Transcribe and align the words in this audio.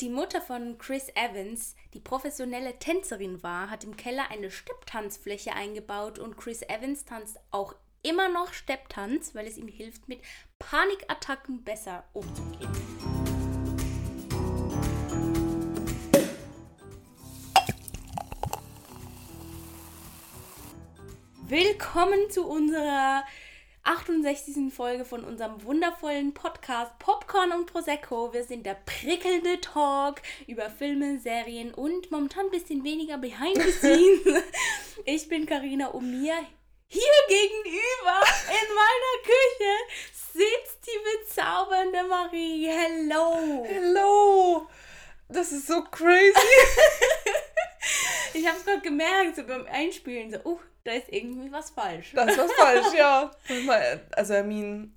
Die 0.00 0.08
Mutter 0.08 0.40
von 0.40 0.76
Chris 0.76 1.08
Evans, 1.14 1.76
die 1.94 2.00
professionelle 2.00 2.80
Tänzerin 2.80 3.44
war, 3.44 3.70
hat 3.70 3.84
im 3.84 3.96
Keller 3.96 4.28
eine 4.28 4.50
Stepptanzfläche 4.50 5.52
eingebaut 5.52 6.18
und 6.18 6.36
Chris 6.36 6.62
Evans 6.62 7.04
tanzt 7.04 7.38
auch 7.52 7.76
immer 8.02 8.28
noch 8.28 8.52
Stepptanz, 8.52 9.36
weil 9.36 9.46
es 9.46 9.56
ihm 9.56 9.68
hilft, 9.68 10.08
mit 10.08 10.20
Panikattacken 10.58 11.62
besser 11.62 12.02
umzugehen. 12.12 12.72
Willkommen 21.46 22.30
zu 22.30 22.44
unserer 22.44 23.22
68. 23.84 24.72
Folge 24.72 25.04
von 25.04 25.24
unserem 25.24 25.62
wundervollen 25.62 26.32
Podcast 26.32 26.98
Popcorn 26.98 27.52
und 27.52 27.66
Prosecco. 27.66 28.32
Wir 28.32 28.42
sind 28.42 28.64
der 28.64 28.78
prickelnde 28.86 29.60
Talk 29.60 30.22
über 30.46 30.70
Filme, 30.70 31.18
Serien 31.18 31.74
und 31.74 32.10
momentan 32.10 32.46
ein 32.46 32.50
bisschen 32.50 32.82
weniger 32.82 33.18
Behind 33.18 33.56
the 33.56 33.70
Scenes. 33.70 34.24
Ich 35.04 35.28
bin 35.28 35.44
Karina 35.44 35.88
und 35.88 36.10
mir 36.10 36.34
hier 36.86 37.12
gegenüber 37.28 38.22
in 38.48 38.74
meiner 38.74 39.18
Küche 39.22 39.76
sitzt 40.32 40.86
die 40.86 40.98
bezaubernde 41.26 42.04
Marie. 42.04 42.66
Hello. 42.66 43.66
Hello. 43.66 44.66
Das 45.28 45.52
ist 45.52 45.66
so 45.66 45.82
crazy. 45.90 46.32
ich 48.34 48.46
habe 48.46 48.56
es 48.56 48.64
gerade 48.64 48.80
gemerkt, 48.80 49.36
so 49.36 49.44
beim 49.44 49.66
Einspielen, 49.66 50.30
so, 50.30 50.38
uh, 50.48 50.58
da 50.84 50.92
ist 50.92 51.08
irgendwie 51.08 51.50
was 51.50 51.70
falsch. 51.70 52.12
Da 52.14 52.24
ist 52.24 52.38
was 52.38 52.52
falsch, 52.52 52.94
ja. 52.96 53.30
Also, 54.12 54.34
I 54.34 54.42
mean. 54.42 54.94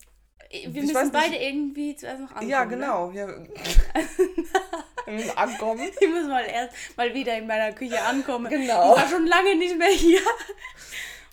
Wir 0.50 0.82
müssen 0.84 1.12
beide 1.12 1.36
irgendwie 1.36 1.96
zuerst 1.96 2.22
noch 2.22 2.32
ankommen. 2.32 2.50
Ja, 2.50 2.63
ne? 2.63 2.72
genau. 2.72 3.12
Ne? 3.12 3.20
Ja. 3.20 3.27
Wir 5.05 5.13
müssen 5.13 5.38
ankommen. 5.38 5.90
Ich 6.00 6.10
muss 6.10 6.27
mal 6.27 6.46
erst 6.46 6.73
mal 6.98 7.13
wieder 7.13 7.38
in 7.38 7.48
meiner 7.48 7.72
Küche 7.72 8.02
ankommen. 8.02 8.50
Genau. 8.50 8.93
Ich 8.93 9.02
war 9.02 9.08
schon 9.08 9.26
lange 9.26 9.55
nicht 9.55 9.77
mehr 9.77 9.90
hier. 9.90 10.20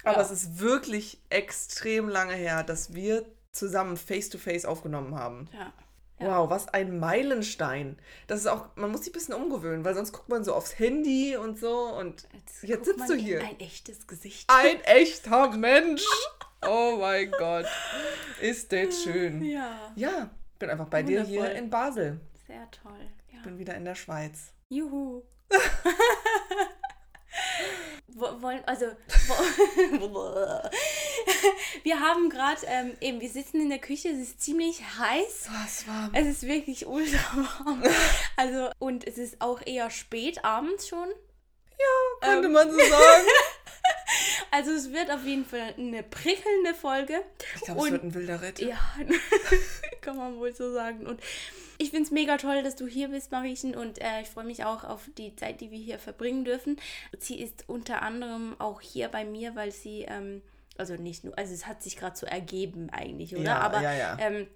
Aber 0.04 0.18
ja. 0.18 0.22
es 0.22 0.30
ist 0.30 0.60
wirklich 0.60 1.18
extrem 1.28 2.08
lange 2.08 2.34
her, 2.34 2.62
dass 2.62 2.94
wir 2.94 3.24
zusammen 3.50 3.96
face-to-face 3.96 4.64
-face 4.64 4.66
aufgenommen 4.66 5.16
haben. 5.16 5.48
Ja. 5.52 5.72
Wow, 6.18 6.48
was 6.48 6.68
ein 6.68 6.98
Meilenstein. 6.98 7.98
Das 8.28 8.40
ist 8.40 8.46
auch, 8.46 8.66
man 8.76 8.90
muss 8.90 9.00
sich 9.00 9.10
ein 9.10 9.14
bisschen 9.14 9.34
umgewöhnen, 9.34 9.84
weil 9.84 9.94
sonst 9.94 10.12
guckt 10.12 10.28
man 10.28 10.44
so 10.44 10.54
aufs 10.54 10.78
Handy 10.78 11.36
und 11.36 11.58
so 11.58 11.76
und 11.92 12.26
jetzt, 12.32 12.62
jetzt 12.62 12.84
sitzt 12.86 13.08
du 13.08 13.14
hier. 13.14 13.40
Ein 13.42 13.58
echtes 13.60 14.06
Gesicht. 14.06 14.48
Ein 14.48 14.80
echter 14.84 15.50
Mensch. 15.56 16.04
Oh 16.66 16.96
mein 16.98 17.30
Gott. 17.32 17.66
Ist 18.40 18.72
das 18.72 19.02
schön. 19.02 19.42
Ja. 19.44 19.92
Ja, 19.96 20.30
bin 20.58 20.70
einfach 20.70 20.88
bei 20.88 21.04
Wundervoll. 21.04 21.26
dir 21.26 21.42
hier 21.42 21.52
in 21.54 21.68
Basel. 21.68 22.20
Sehr 22.46 22.70
toll. 22.70 23.10
Ja. 23.32 23.42
Bin 23.42 23.58
wieder 23.58 23.74
in 23.74 23.84
der 23.84 23.94
Schweiz. 23.96 24.52
Juhu. 24.68 25.22
wollen, 28.16 28.62
also 28.66 28.86
wir 31.82 32.00
haben 32.00 32.30
gerade 32.30 32.60
ähm, 32.66 32.96
eben, 33.00 33.20
wir 33.20 33.28
sitzen 33.28 33.60
in 33.60 33.70
der 33.70 33.78
Küche, 33.78 34.08
es 34.08 34.18
ist 34.18 34.42
ziemlich 34.42 34.82
heiß. 34.98 35.48
Was 35.50 35.86
warm. 35.86 36.10
Es 36.14 36.26
ist 36.26 36.42
wirklich 36.46 36.86
ultra 36.86 37.36
warm. 37.36 37.82
Also 38.36 38.70
und 38.78 39.06
es 39.06 39.18
ist 39.18 39.40
auch 39.40 39.60
eher 39.64 39.90
spät 39.90 40.44
abends 40.44 40.88
schon. 40.88 41.08
Ja, 41.78 42.28
könnte 42.28 42.46
ähm, 42.46 42.52
man 42.52 42.70
so 42.70 42.78
sagen. 42.78 43.26
Also 44.54 44.70
es 44.70 44.92
wird 44.92 45.10
auf 45.10 45.24
jeden 45.24 45.44
Fall 45.44 45.74
eine 45.76 46.04
prickelnde 46.04 46.74
Folge. 46.80 47.14
Ich 47.56 47.62
glaube, 47.62 47.86
es 47.86 47.90
wird 47.90 48.04
ein 48.04 48.14
wilder 48.14 48.40
Ritt. 48.40 48.60
Ja, 48.60 48.78
kann 50.00 50.16
man 50.16 50.36
wohl 50.36 50.54
so 50.54 50.72
sagen. 50.72 51.08
Und 51.08 51.20
ich 51.78 51.90
finde 51.90 52.04
es 52.04 52.12
mega 52.12 52.36
toll, 52.36 52.62
dass 52.62 52.76
du 52.76 52.86
hier 52.86 53.08
bist, 53.08 53.32
Mariechen, 53.32 53.74
und 53.74 54.00
äh, 54.00 54.20
ich 54.22 54.28
freue 54.28 54.44
mich 54.44 54.64
auch 54.64 54.84
auf 54.84 55.10
die 55.18 55.34
Zeit, 55.34 55.60
die 55.60 55.72
wir 55.72 55.78
hier 55.78 55.98
verbringen 55.98 56.44
dürfen. 56.44 56.76
Sie 57.18 57.40
ist 57.40 57.64
unter 57.68 58.02
anderem 58.02 58.54
auch 58.60 58.80
hier 58.80 59.08
bei 59.08 59.24
mir, 59.24 59.56
weil 59.56 59.72
sie, 59.72 60.02
ähm, 60.02 60.40
also 60.78 60.94
nicht 60.94 61.24
nur, 61.24 61.36
also 61.36 61.52
es 61.52 61.66
hat 61.66 61.82
sich 61.82 61.96
gerade 61.96 62.16
so 62.16 62.24
ergeben 62.24 62.90
eigentlich, 62.90 63.34
oder? 63.34 63.44
Ja, 63.44 63.58
Aber 63.58 63.80
ja, 63.80 63.92
ja. 63.92 64.16
Ähm, 64.20 64.46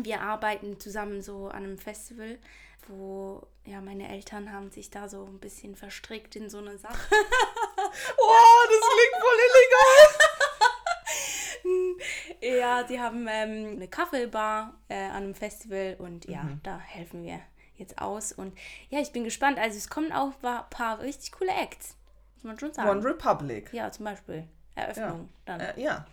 wir 0.00 0.20
arbeiten 0.20 0.78
zusammen 0.78 1.22
so 1.22 1.48
an 1.48 1.64
einem 1.64 1.78
Festival, 1.78 2.38
wo 2.90 3.46
ja 3.64 3.80
meine 3.80 4.08
Eltern 4.08 4.52
haben 4.52 4.70
sich 4.70 4.90
da 4.90 5.08
so 5.08 5.24
ein 5.24 5.38
bisschen 5.38 5.76
verstrickt 5.76 6.36
in 6.36 6.50
so 6.50 6.58
eine 6.58 6.78
Sache. 6.78 6.94
wow, 7.10 8.66
das 8.68 8.80
klingt 8.90 9.16
voll 9.20 9.38
illegal. 12.40 12.58
ja, 12.60 12.86
sie 12.86 13.00
haben 13.00 13.26
ähm, 13.28 13.76
eine 13.76 13.88
Kaffeebar 13.88 14.74
äh, 14.88 14.94
an 14.94 15.24
einem 15.24 15.34
Festival 15.34 15.96
und 15.98 16.26
ja, 16.26 16.42
mhm. 16.42 16.60
da 16.62 16.78
helfen 16.78 17.24
wir 17.24 17.40
jetzt 17.76 18.00
aus. 18.00 18.32
Und 18.32 18.56
ja, 18.88 19.00
ich 19.00 19.12
bin 19.12 19.24
gespannt. 19.24 19.58
Also 19.58 19.76
es 19.76 19.88
kommen 19.88 20.12
auch 20.12 20.32
ein 20.42 20.64
paar 20.70 21.00
richtig 21.00 21.32
coole 21.32 21.52
Acts. 21.52 21.96
Muss 22.36 22.44
man 22.44 22.58
schon 22.58 22.72
sagen. 22.72 22.88
One 22.88 23.04
Republic. 23.04 23.72
Ja, 23.72 23.90
zum 23.90 24.04
Beispiel. 24.04 24.46
Eröffnung 24.74 25.28
ja. 25.28 25.28
dann. 25.44 25.60
Äh, 25.60 25.80
ja. 25.80 26.06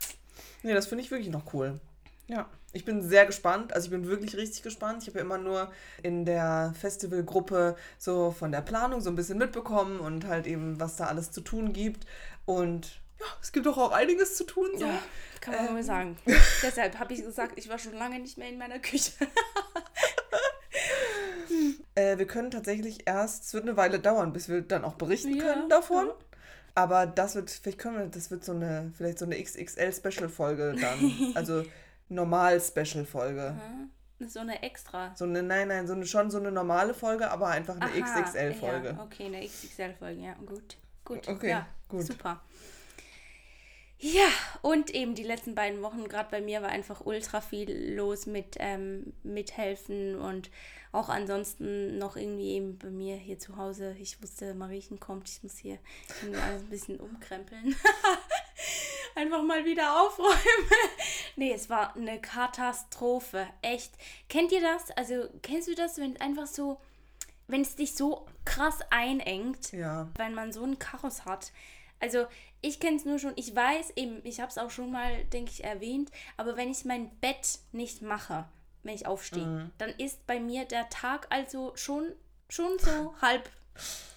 Nee, 0.63 0.73
das 0.73 0.87
finde 0.87 1.03
ich 1.03 1.11
wirklich 1.11 1.29
noch 1.29 1.53
cool. 1.53 1.79
Ja. 2.27 2.49
Ich 2.77 2.85
bin 2.85 3.01
sehr 3.01 3.25
gespannt. 3.25 3.73
Also 3.73 3.85
ich 3.85 3.91
bin 3.91 4.05
wirklich 4.05 4.37
richtig 4.37 4.61
gespannt. 4.61 5.01
Ich 5.01 5.09
habe 5.09 5.17
ja 5.17 5.25
immer 5.25 5.39
nur 5.39 5.71
in 6.03 6.25
der 6.25 6.75
Festivalgruppe 6.79 7.75
so 7.97 8.29
von 8.29 8.51
der 8.51 8.61
Planung 8.61 9.01
so 9.01 9.09
ein 9.09 9.15
bisschen 9.15 9.39
mitbekommen 9.39 9.99
und 9.99 10.27
halt 10.27 10.45
eben, 10.45 10.79
was 10.79 10.95
da 10.95 11.07
alles 11.07 11.31
zu 11.31 11.41
tun 11.41 11.73
gibt. 11.73 12.05
Und 12.45 13.01
ja, 13.19 13.25
es 13.41 13.51
gibt 13.51 13.65
doch 13.65 13.79
auch 13.79 13.91
einiges 13.91 14.35
zu 14.35 14.43
tun. 14.43 14.67
So. 14.75 14.85
Ja, 14.85 14.99
kann 15.41 15.55
man 15.55 15.69
ähm. 15.69 15.75
wohl 15.75 15.83
sagen. 15.83 16.17
Deshalb 16.61 16.99
habe 16.99 17.15
ich 17.15 17.23
gesagt, 17.23 17.57
ich 17.57 17.67
war 17.67 17.79
schon 17.79 17.93
lange 17.93 18.19
nicht 18.19 18.37
mehr 18.37 18.49
in 18.49 18.59
meiner 18.59 18.77
Küche. 18.77 19.11
äh, 21.95 22.19
wir 22.19 22.27
können 22.27 22.51
tatsächlich 22.51 23.07
erst, 23.07 23.45
es 23.45 23.53
wird 23.55 23.63
eine 23.63 23.75
Weile 23.75 23.99
dauern, 23.99 24.33
bis 24.33 24.49
wir 24.49 24.61
dann 24.61 24.85
auch 24.85 24.93
berichten 24.93 25.35
ja, 25.35 25.45
können 25.45 25.67
davon. 25.67 26.09
Ja. 26.09 26.15
Aber 26.75 27.07
das 27.07 27.33
wird, 27.33 27.49
vielleicht 27.49 27.79
können 27.79 27.97
wir, 27.97 28.05
das 28.05 28.29
wird 28.29 28.45
so 28.45 28.51
eine, 28.51 28.91
vielleicht 28.95 29.17
so 29.17 29.25
eine 29.25 29.41
XXL-Special-Folge 29.41 30.75
dann. 30.79 31.31
also 31.33 31.63
Normal-Special-Folge. 32.09 33.55
So 34.19 34.39
eine 34.39 34.63
extra. 34.63 35.13
So 35.15 35.25
eine, 35.25 35.43
nein, 35.43 35.67
nein, 35.67 35.85
so 35.87 35.93
eine, 35.93 36.05
schon 36.05 36.31
so 36.31 36.39
eine 36.39 36.51
normale 36.51 36.93
Folge, 36.93 37.29
aber 37.29 37.49
einfach 37.49 37.79
eine 37.79 38.01
XXL-Folge. 38.01 38.89
Ja, 38.97 39.03
okay, 39.03 39.25
eine 39.25 39.45
XXL-Folge, 39.45 40.21
ja, 40.21 40.33
gut. 40.45 40.77
Gut. 41.05 41.27
Okay, 41.27 41.49
ja, 41.49 41.67
gut. 41.87 42.05
Super. 42.05 42.41
Ja, 43.99 44.27
und 44.61 44.93
eben 44.93 45.15
die 45.15 45.23
letzten 45.23 45.55
beiden 45.55 45.81
Wochen, 45.81 46.07
gerade 46.07 46.29
bei 46.29 46.41
mir, 46.41 46.61
war 46.61 46.69
einfach 46.69 47.05
ultra 47.05 47.41
viel 47.41 47.95
los 47.95 48.27
mit 48.27 48.55
ähm, 48.59 49.13
Mithelfen 49.23 50.15
und 50.19 50.51
auch 50.91 51.09
ansonsten 51.09 51.97
noch 51.97 52.15
irgendwie 52.15 52.51
eben 52.51 52.77
bei 52.77 52.89
mir 52.89 53.15
hier 53.15 53.39
zu 53.39 53.57
Hause. 53.57 53.95
Ich 53.99 54.21
wusste, 54.21 54.53
Mariechen 54.53 54.99
kommt, 54.99 55.29
ich 55.29 55.41
muss 55.43 55.57
hier 55.57 55.79
alles 56.21 56.63
ein 56.63 56.69
bisschen 56.69 56.99
umkrempeln. 56.99 57.75
einfach 59.17 59.43
mal 59.43 59.65
wieder 59.65 60.01
aufräumen. 60.01 60.69
nee, 61.35 61.51
es 61.51 61.69
war 61.69 61.95
eine 61.95 62.21
Katastrophe. 62.21 63.47
Echt. 63.61 63.91
Kennt 64.29 64.51
ihr 64.51 64.61
das? 64.61 64.91
Also, 64.91 65.27
kennst 65.41 65.67
du 65.67 65.75
das, 65.75 65.97
wenn 65.97 66.19
einfach 66.21 66.47
so, 66.47 66.79
wenn 67.47 67.61
es 67.61 67.75
dich 67.75 67.95
so 67.95 68.27
krass 68.45 68.79
einengt, 68.89 69.73
ja. 69.73 70.07
wenn 70.15 70.33
man 70.33 70.53
so 70.53 70.63
ein 70.63 70.79
Chaos 70.79 71.25
hat? 71.25 71.51
Also 71.99 72.27
ich 72.61 72.79
kenne 72.79 72.97
es 72.97 73.05
nur 73.05 73.19
schon, 73.19 73.33
ich 73.35 73.55
weiß 73.55 73.93
eben, 73.95 74.21
ich 74.23 74.39
habe 74.39 74.49
es 74.49 74.57
auch 74.57 74.71
schon 74.71 74.91
mal, 74.91 75.23
denke 75.25 75.51
ich, 75.51 75.63
erwähnt, 75.63 76.11
aber 76.37 76.57
wenn 76.57 76.71
ich 76.71 76.85
mein 76.85 77.09
Bett 77.19 77.59
nicht 77.71 78.01
mache, 78.01 78.45
wenn 78.83 78.95
ich 78.95 79.07
aufstehe, 79.07 79.45
mhm. 79.45 79.71
dann 79.77 79.89
ist 79.91 80.25
bei 80.27 80.39
mir 80.39 80.65
der 80.65 80.89
Tag 80.89 81.27
also 81.29 81.71
schon, 81.75 82.11
schon 82.49 82.77
so 82.79 83.15
halb, 83.21 83.49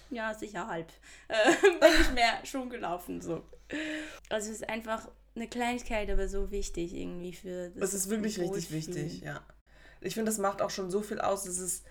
ja 0.09 0.33
sicher 0.33 0.67
halb, 0.67 0.91
äh, 1.27 1.33
wenn 1.79 1.97
nicht 1.97 2.13
mehr 2.13 2.45
schon 2.45 2.69
gelaufen 2.69 3.21
so. 3.21 3.43
Also 4.29 4.49
es 4.49 4.57
ist 4.57 4.69
einfach 4.69 5.07
eine 5.35 5.47
Kleinigkeit, 5.47 6.09
aber 6.09 6.27
so 6.27 6.51
wichtig 6.51 6.93
irgendwie 6.93 7.33
für 7.33 7.69
das. 7.69 7.89
Es 7.89 7.93
ist 7.93 8.09
wirklich 8.09 8.39
richtig 8.39 8.71
wichtig, 8.71 9.21
ja. 9.21 9.41
Ich 10.01 10.15
finde, 10.15 10.31
das 10.31 10.39
macht 10.39 10.61
auch 10.61 10.69
schon 10.69 10.89
so 10.89 11.01
viel 11.01 11.19
aus. 11.19 11.45
Es 11.45 11.59
ist 11.59 11.85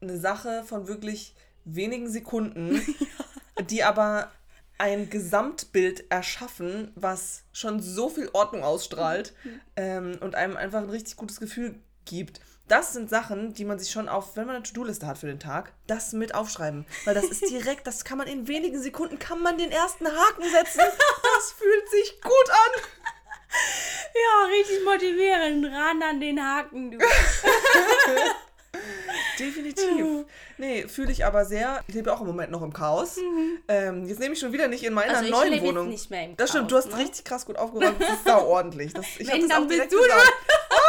eine 0.00 0.18
Sache 0.18 0.64
von 0.64 0.88
wirklich 0.88 1.34
wenigen 1.64 2.08
Sekunden, 2.08 2.74
ja. 3.56 3.64
die 3.64 3.84
aber 3.84 4.30
ein 4.78 5.10
Gesamtbild 5.10 6.10
erschaffen, 6.10 6.90
was 6.96 7.44
schon 7.52 7.80
so 7.80 8.08
viel 8.08 8.28
Ordnung 8.32 8.64
ausstrahlt 8.64 9.32
mhm. 9.44 9.60
ähm, 9.76 10.18
und 10.20 10.34
einem 10.34 10.56
einfach 10.56 10.80
ein 10.80 10.90
richtig 10.90 11.16
gutes 11.16 11.38
Gefühl 11.38 11.76
gibt. 12.04 12.40
Das 12.72 12.94
sind 12.94 13.10
Sachen, 13.10 13.52
die 13.52 13.66
man 13.66 13.78
sich 13.78 13.90
schon 13.90 14.08
auf, 14.08 14.34
wenn 14.34 14.46
man 14.46 14.56
eine 14.56 14.64
To-Do-Liste 14.64 15.06
hat 15.06 15.18
für 15.18 15.26
den 15.26 15.38
Tag, 15.38 15.74
das 15.86 16.14
mit 16.14 16.34
aufschreiben. 16.34 16.86
Weil 17.04 17.12
das 17.12 17.26
ist 17.26 17.50
direkt, 17.50 17.86
das 17.86 18.02
kann 18.02 18.16
man 18.16 18.26
in 18.26 18.48
wenigen 18.48 18.80
Sekunden, 18.80 19.18
kann 19.18 19.42
man 19.42 19.58
den 19.58 19.70
ersten 19.70 20.06
Haken 20.06 20.42
setzen. 20.42 20.80
Das 20.80 21.52
fühlt 21.52 21.90
sich 21.90 22.18
gut 22.22 22.32
an. 22.48 22.82
Ja, 24.14 24.46
richtig 24.46 24.84
motivierend. 24.86 25.66
Ran 25.66 26.02
an 26.02 26.18
den 26.18 26.42
Haken, 26.42 26.92
du. 26.92 26.98
Definitiv. 29.38 30.24
Nee, 30.56 30.88
fühle 30.88 31.12
ich 31.12 31.26
aber 31.26 31.44
sehr. 31.44 31.84
Ich 31.88 31.94
lebe 31.94 32.10
auch 32.10 32.22
im 32.22 32.26
Moment 32.26 32.52
noch 32.52 32.62
im 32.62 32.72
Chaos. 32.72 33.18
Mhm. 33.18 33.58
Ähm, 33.68 34.06
jetzt 34.06 34.18
nehme 34.18 34.32
ich 34.32 34.40
schon 34.40 34.52
wieder 34.52 34.68
nicht 34.68 34.84
in 34.84 34.94
meiner 34.94 35.18
also 35.18 35.30
neuen 35.30 35.52
lebe 35.52 35.66
Wohnung. 35.66 35.90
Jetzt 35.90 36.00
nicht 36.00 36.10
mehr 36.10 36.24
im 36.24 36.36
das 36.38 36.48
stimmt, 36.48 36.70
du 36.70 36.76
hast 36.76 36.90
ne? 36.90 36.96
richtig 36.96 37.26
krass 37.26 37.44
gut 37.44 37.56
aufgeräumt. 37.56 38.00
Das 38.00 38.12
ist 38.14 38.26
da 38.26 38.38
ordentlich. 38.38 38.94
Das, 38.94 39.04
ich 39.18 39.28
Wenn, 39.28 39.40
das 39.40 39.50
dann 39.50 39.64
auch 39.64 39.68
bist 39.68 39.92
du 39.92 39.98
gesagt. 39.98 40.32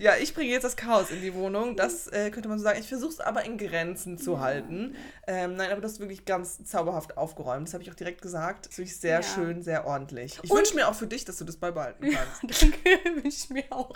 Ja, 0.00 0.16
ich 0.16 0.32
bringe 0.32 0.50
jetzt 0.50 0.64
das 0.64 0.76
Chaos 0.76 1.10
in 1.10 1.20
die 1.20 1.34
Wohnung. 1.34 1.76
Das 1.76 2.06
äh, 2.08 2.30
könnte 2.30 2.48
man 2.48 2.58
so 2.58 2.64
sagen. 2.64 2.80
Ich 2.80 2.88
versuche 2.88 3.10
es 3.10 3.20
aber 3.20 3.44
in 3.44 3.58
Grenzen 3.58 4.16
zu 4.16 4.32
ja. 4.32 4.40
halten. 4.40 4.96
Ähm, 5.26 5.56
nein, 5.56 5.70
aber 5.70 5.82
das 5.82 5.92
ist 5.92 6.00
wirklich 6.00 6.24
ganz 6.24 6.64
zauberhaft 6.64 7.18
aufgeräumt. 7.18 7.68
Das 7.68 7.74
habe 7.74 7.84
ich 7.84 7.90
auch 7.90 7.94
direkt 7.94 8.22
gesagt. 8.22 8.64
Das 8.64 8.72
ist 8.72 8.78
wirklich 8.78 8.96
sehr 8.96 9.20
ja. 9.20 9.22
schön, 9.22 9.62
sehr 9.62 9.86
ordentlich. 9.86 10.38
Ich 10.42 10.50
wünsche 10.50 10.74
mir 10.74 10.88
auch 10.88 10.94
für 10.94 11.06
dich, 11.06 11.26
dass 11.26 11.36
du 11.36 11.44
das 11.44 11.58
beibehalten 11.58 12.10
kannst. 12.10 12.62
Ja, 12.62 12.68
danke, 12.82 13.22
wünsche 13.22 13.44
ich 13.44 13.50
mir 13.50 13.64
auch. 13.68 13.92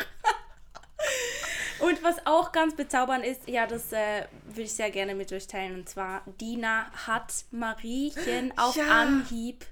Und 1.80 2.02
was 2.02 2.16
auch 2.26 2.52
ganz 2.52 2.76
bezaubernd 2.76 3.24
ist, 3.24 3.48
ja, 3.48 3.66
das 3.66 3.90
äh, 3.92 4.26
würde 4.48 4.62
ich 4.62 4.74
sehr 4.74 4.90
gerne 4.90 5.14
mit 5.14 5.32
euch 5.32 5.46
teilen. 5.46 5.74
Und 5.74 5.88
zwar, 5.88 6.22
Dina 6.38 6.90
hat 7.06 7.32
Mariechen 7.50 8.52
auf 8.58 8.76
ja. 8.76 8.88
Anhieb 8.88 9.64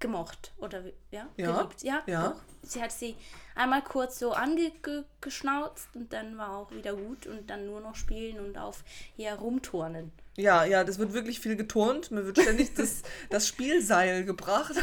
gemocht. 0.00 0.52
Oder 0.58 0.84
ja, 1.10 1.28
ja. 1.36 1.52
geliebt. 1.52 1.82
Ja, 1.82 2.02
ja, 2.06 2.28
doch. 2.28 2.40
Sie 2.62 2.82
hat 2.82 2.92
sie 2.92 3.14
einmal 3.54 3.82
kurz 3.82 4.18
so 4.18 4.32
angeschnauzt 4.32 5.88
und 5.94 6.12
dann 6.12 6.38
war 6.38 6.56
auch 6.56 6.70
wieder 6.70 6.94
gut 6.94 7.26
und 7.26 7.50
dann 7.50 7.66
nur 7.66 7.80
noch 7.80 7.94
spielen 7.94 8.38
und 8.38 8.56
auf 8.56 8.84
ihr 9.16 9.34
rumturnen. 9.34 10.12
Ja, 10.36 10.64
ja, 10.64 10.82
das 10.82 10.98
wird 10.98 11.12
wirklich 11.12 11.40
viel 11.40 11.56
geturnt. 11.56 12.10
Mir 12.10 12.26
wird 12.26 12.40
ständig 12.40 12.74
das, 12.74 13.02
das 13.30 13.46
Spielseil 13.46 14.24
gebracht. 14.24 14.74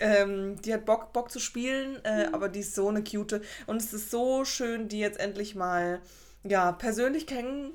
ähm, 0.00 0.60
die 0.62 0.74
hat 0.74 0.84
Bock, 0.84 1.12
Bock 1.12 1.30
zu 1.30 1.38
spielen, 1.38 2.04
äh, 2.04 2.28
mhm. 2.28 2.34
aber 2.34 2.48
die 2.48 2.60
ist 2.60 2.74
so 2.74 2.88
eine 2.88 3.02
cute. 3.02 3.40
Und 3.66 3.80
es 3.80 3.92
ist 3.92 4.10
so 4.10 4.44
schön, 4.44 4.88
die 4.88 4.98
jetzt 4.98 5.18
endlich 5.18 5.54
mal 5.54 6.00
ja, 6.44 6.72
persönlich 6.72 7.26
kennen 7.26 7.72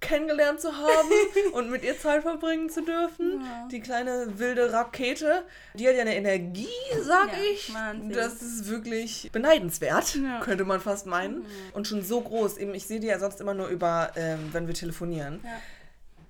kennengelernt 0.00 0.60
zu 0.60 0.76
haben 0.76 1.10
und 1.52 1.70
mit 1.70 1.82
ihr 1.82 1.98
Zeit 1.98 2.22
verbringen 2.22 2.68
zu 2.68 2.84
dürfen. 2.84 3.40
Ja. 3.40 3.68
Die 3.70 3.80
kleine 3.80 4.38
wilde 4.38 4.72
Rakete, 4.72 5.44
die 5.74 5.88
hat 5.88 5.94
ja 5.94 6.02
eine 6.02 6.14
Energie, 6.14 6.68
sag 7.02 7.32
ja, 7.32 7.38
ich. 7.52 7.72
Wahnsinn. 7.74 8.12
Das 8.12 8.42
ist 8.42 8.68
wirklich 8.68 9.30
beneidenswert, 9.32 10.14
ja. 10.16 10.40
könnte 10.40 10.64
man 10.64 10.80
fast 10.80 11.06
meinen. 11.06 11.38
Mhm. 11.38 11.46
Und 11.72 11.88
schon 11.88 12.02
so 12.02 12.20
groß. 12.20 12.58
Eben, 12.58 12.74
ich 12.74 12.86
sehe 12.86 13.00
die 13.00 13.06
ja 13.06 13.18
sonst 13.18 13.40
immer 13.40 13.54
nur 13.54 13.68
über, 13.68 14.12
ähm, 14.16 14.50
wenn 14.52 14.66
wir 14.66 14.74
telefonieren. 14.74 15.40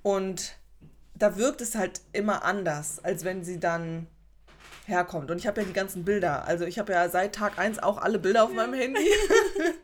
Und 0.03 0.57
da 1.15 1.37
wirkt 1.37 1.61
es 1.61 1.75
halt 1.75 2.01
immer 2.13 2.45
anders, 2.45 3.03
als 3.03 3.25
wenn 3.25 3.45
sie 3.45 3.59
dann 3.59 4.07
herkommt. 4.87 5.31
Und 5.31 5.39
ich 5.39 5.47
habe 5.47 5.61
ja 5.61 5.67
die 5.67 5.73
ganzen 5.73 6.05
Bilder. 6.05 6.47
Also 6.47 6.65
ich 6.65 6.79
habe 6.79 6.93
ja 6.93 7.09
seit 7.09 7.35
Tag 7.35 7.59
1 7.59 7.81
auch 7.81 7.99
alle 7.99 8.19
Bilder 8.19 8.45
auf 8.45 8.53
meinem 8.53 8.75
Handy, 8.75 9.01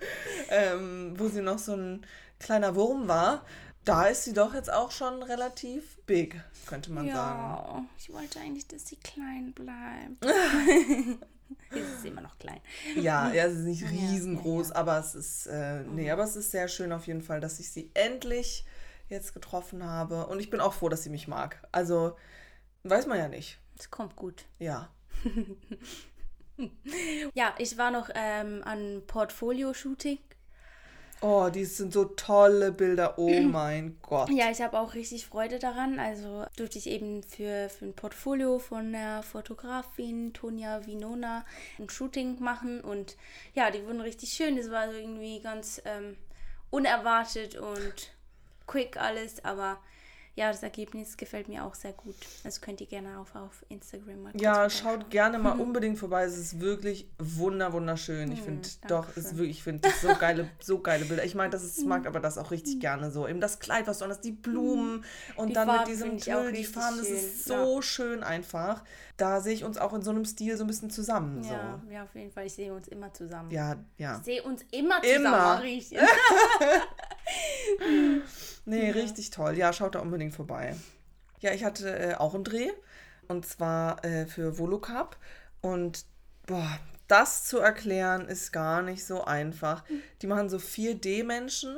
ähm, 0.51 1.15
wo 1.17 1.29
sie 1.29 1.43
noch 1.43 1.59
so 1.59 1.75
ein 1.75 2.07
kleiner 2.39 2.75
Wurm 2.77 3.09
war 3.09 3.45
da 3.85 4.07
ist 4.07 4.25
sie 4.25 4.33
doch 4.33 4.55
jetzt 4.55 4.73
auch 4.73 4.91
schon 4.91 5.23
relativ 5.23 5.99
big, 6.07 6.41
könnte 6.67 6.93
man 6.93 7.07
ja, 7.07 7.15
sagen. 7.15 7.89
Ich 7.99 8.13
wollte 8.13 8.41
eigentlich, 8.41 8.67
dass 8.69 8.87
sie 8.87 8.97
klein 8.97 9.53
bleibt. 9.53 10.25
ist 11.71 12.03
sie 12.03 12.09
immer 12.09 12.21
noch 12.21 12.39
klein. 12.39 12.61
Ja, 12.97 13.33
ja, 13.33 13.49
sie 13.51 13.57
ist 13.59 13.65
nicht 13.65 13.91
riesengroß, 13.91 14.69
ja, 14.69 14.75
ja, 14.75 14.81
aber 14.81 14.99
es 14.99 15.15
ist, 15.15 15.47
äh, 15.47 15.83
nee, 15.85 16.11
aber 16.11 16.25
es 16.25 16.37
ist 16.37 16.51
sehr 16.51 16.69
schön 16.69 16.93
auf 16.93 17.07
jeden 17.07 17.23
Fall, 17.23 17.41
dass 17.41 17.59
ich 17.61 17.71
sie 17.71 17.91
endlich 17.95 18.65
jetzt 19.09 19.35
getroffen 19.35 19.85
habe. 19.85 20.27
Und 20.27 20.41
ich 20.41 20.51
bin 20.51 20.61
auch 20.61 20.73
froh, 20.73 20.89
dass 20.89 21.03
sie 21.03 21.11
mich 21.11 21.29
mag. 21.29 21.61
Also, 21.73 22.17
weiß 22.85 23.07
man 23.07 23.19
ja 23.19 23.29
nicht. 23.29 23.59
Es 23.79 23.91
kommt 23.91 24.17
gut. 24.17 24.45
Ja. 24.59 24.91
ja, 27.35 27.55
ich 27.59 27.79
war 27.79 27.91
noch 27.91 28.11
ähm, 28.15 28.63
an 28.65 29.03
Portfolio-Shooting 29.07 30.19
Oh, 31.23 31.49
die 31.51 31.65
sind 31.65 31.93
so 31.93 32.05
tolle 32.05 32.73
Bilder. 32.73 33.17
Oh 33.17 33.31
mein 33.43 33.97
Gott. 34.03 34.29
Ja, 34.31 34.51
ich 34.51 34.61
habe 34.61 34.79
auch 34.79 34.95
richtig 34.95 35.25
Freude 35.25 35.61
daran. 35.61 36.01
Also 36.01 36.45
durfte 36.57 36.79
ich 36.79 36.89
eben 36.89 37.23
für, 37.23 37.69
für 37.69 37.87
ein 37.87 37.95
Portfolio 37.95 38.59
von 38.59 38.93
der 38.93 39.23
Fotografin 39.23 40.33
Tonja 40.33 40.85
Vinona 40.85 41.45
ein 41.79 41.89
Shooting 41.89 42.43
machen. 42.43 42.81
Und 42.81 43.17
ja, 43.55 43.71
die 43.71 43.87
wurden 43.87 44.01
richtig 44.01 44.31
schön. 44.33 44.57
Das 44.57 44.71
war 44.73 44.93
irgendwie 44.93 45.41
ganz 45.41 45.81
ähm, 45.85 46.17
unerwartet 46.71 47.57
und 47.57 48.11
quick 48.67 48.97
alles. 48.97 49.45
Aber 49.45 49.79
ja, 50.35 50.51
das 50.51 50.63
Ergebnis 50.63 51.19
gefällt 51.19 51.49
mir 51.49 51.63
auch 51.65 51.75
sehr 51.75 51.93
gut. 51.93 52.15
Das 52.43 52.63
könnt 52.63 52.81
ihr 52.81 52.87
gerne 52.87 53.19
auch 53.19 53.35
auf 53.35 53.67
Instagram 53.69 54.23
mal 54.23 54.33
Ja, 54.35 54.71
schaut 54.71 55.11
gerne 55.11 55.39
mal 55.39 55.53
unbedingt 55.61 55.99
vorbei. 55.99 56.25
Es 56.25 56.39
ist 56.39 56.59
wirklich 56.59 57.07
wunder 57.19 57.75
wunderschön. 57.75 58.33
Ich 58.33 58.41
mhm, 58.41 58.45
finde 58.45 58.69
doch, 58.89 59.09
es 59.11 59.27
ist 59.27 59.37
wirklich, 59.37 59.59
ich 59.59 59.63
finde 59.63 59.91
so 60.01 60.09
geile, 60.19 60.49
so 60.59 60.79
geile 60.81 61.05
Bilder. 61.05 61.25
Ich 61.25 61.35
mag 61.35 61.51
das, 61.51 61.77
ich 61.77 61.85
mag 61.85 62.07
aber 62.07 62.19
das 62.19 62.39
auch 62.39 62.51
richtig 62.51 62.81
gerne 62.81 63.11
so. 63.11 63.29
Eben 63.29 63.41
das 63.41 63.59
Kleid, 63.59 63.87
was 63.87 63.99
du 63.99 64.07
hast, 64.07 64.23
die 64.23 64.33
Blumen 64.33 65.05
und 65.37 65.49
die 65.49 65.53
dann 65.53 65.69
Farben 65.69 65.81
mit 65.81 65.89
diesem 65.89 66.19
Tüll, 66.19 66.53
die 66.53 66.65
Farben, 66.65 66.97
das 66.97 67.09
ist 67.09 67.45
so 67.45 67.77
ja. 67.77 67.83
schön 67.83 68.23
einfach. 68.23 68.85
Da 69.19 69.43
sehe 69.43 69.53
ich 69.53 69.65
uns 69.65 69.77
auch 69.77 69.93
in 69.93 70.01
so 70.01 70.11
einem 70.11 70.25
Stil 70.25 70.57
so 70.57 70.65
ein 70.65 70.67
bisschen 70.67 70.89
zusammen. 70.89 71.45
Ja, 71.45 71.79
so. 71.85 71.93
ja 71.93 72.03
auf 72.05 72.15
jeden 72.15 72.33
Fall. 72.33 72.47
Ich 72.47 72.55
sehe 72.55 72.73
uns 72.73 72.89
immer 72.89 73.13
zusammen. 73.13 73.51
Ja, 73.51 73.77
ja. 73.99 74.17
Ich 74.17 74.25
sehe 74.25 74.43
uns 74.43 74.65
immer 74.71 75.03
zusammen. 75.03 75.63
Immer. 75.63 76.03
Nee, 78.65 78.89
ja. 78.89 78.93
richtig 78.93 79.31
toll. 79.31 79.57
Ja, 79.57 79.73
schaut 79.73 79.97
da 79.97 80.01
unbedingt 80.01 80.35
vorbei. 80.35 80.77
Ja, 81.41 81.53
ich 81.53 81.65
hatte 81.65 81.99
äh, 81.99 82.15
auch 82.15 82.35
einen 82.35 82.45
Dreh. 82.45 82.71
Und 83.29 83.47
zwar 83.47 84.05
äh, 84.05 84.27
für 84.27 84.59
Volocap. 84.59 85.17
Und 85.61 86.05
boah, 86.47 86.79
das 87.09 87.45
zu 87.45 87.59
erklären 87.59 88.29
ist 88.29 88.53
gar 88.53 88.83
nicht 88.83 89.05
so 89.05 89.25
einfach. 89.25 89.85
Die 90.21 90.27
machen 90.27 90.49
so 90.49 90.59
4D-Menschen. 90.59 91.77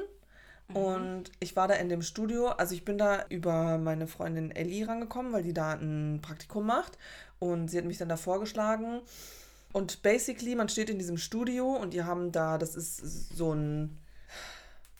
Mhm. 0.68 0.76
Und 0.76 1.32
ich 1.40 1.56
war 1.56 1.68
da 1.68 1.74
in 1.74 1.88
dem 1.88 2.02
Studio, 2.02 2.48
also 2.48 2.74
ich 2.74 2.84
bin 2.84 2.98
da 2.98 3.26
über 3.28 3.78
meine 3.78 4.06
Freundin 4.06 4.50
Ellie 4.50 4.86
rangekommen, 4.86 5.32
weil 5.32 5.42
die 5.42 5.54
da 5.54 5.72
ein 5.72 6.20
Praktikum 6.22 6.66
macht. 6.66 6.98
Und 7.38 7.68
sie 7.68 7.78
hat 7.78 7.84
mich 7.84 7.98
dann 7.98 8.08
da 8.08 8.16
vorgeschlagen. 8.16 9.02
Und 9.72 10.02
basically, 10.02 10.54
man 10.54 10.68
steht 10.68 10.88
in 10.88 10.98
diesem 10.98 11.18
Studio 11.18 11.74
und 11.74 11.94
die 11.94 12.04
haben 12.04 12.30
da, 12.30 12.58
das 12.58 12.76
ist 12.76 13.36
so 13.36 13.52
ein, 13.52 13.98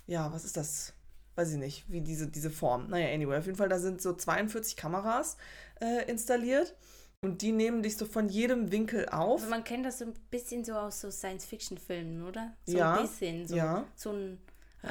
ja, 0.06 0.32
was 0.32 0.44
ist 0.44 0.56
das? 0.56 0.94
weiß 1.36 1.52
ich 1.52 1.58
nicht, 1.58 1.84
wie 1.88 2.00
diese, 2.00 2.28
diese 2.28 2.50
Form. 2.50 2.88
Naja, 2.88 3.12
anyway, 3.12 3.38
auf 3.38 3.46
jeden 3.46 3.58
Fall, 3.58 3.68
da 3.68 3.78
sind 3.78 4.00
so 4.00 4.12
42 4.12 4.76
Kameras 4.76 5.36
äh, 5.80 6.08
installiert. 6.10 6.74
Und 7.20 7.40
die 7.40 7.52
nehmen 7.52 7.82
dich 7.82 7.96
so 7.96 8.04
von 8.04 8.28
jedem 8.28 8.70
Winkel 8.70 9.08
auf. 9.08 9.40
Also 9.40 9.50
man 9.50 9.64
kennt 9.64 9.86
das 9.86 9.98
so 9.98 10.04
ein 10.04 10.14
bisschen 10.30 10.62
so 10.62 10.74
aus 10.74 11.00
so 11.00 11.10
Science-Fiction-Filmen, 11.10 12.22
oder? 12.22 12.52
So 12.66 12.76
ja, 12.76 12.96
ein 12.96 13.02
bisschen. 13.02 13.48
So, 13.48 13.56
ja. 13.56 13.84
so 13.96 14.12
ein 14.12 14.38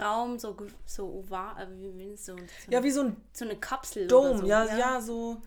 Raum, 0.01 0.39
so, 0.39 0.57
so 0.83 1.05
oval, 1.05 1.61
äh, 1.61 1.67
wie, 1.95 2.15
so, 2.17 2.35
so 2.35 2.71
Ja, 2.71 2.83
wie 2.83 2.89
so 2.89 3.01
ein 3.01 3.17
so 3.33 3.45
eine 3.45 3.55
Kapsel. 3.55 4.07
Dome, 4.07 4.39
so. 4.39 4.47
ja, 4.47 4.65
ja, 4.65 4.77
ja, 4.77 5.01
so. 5.01 5.41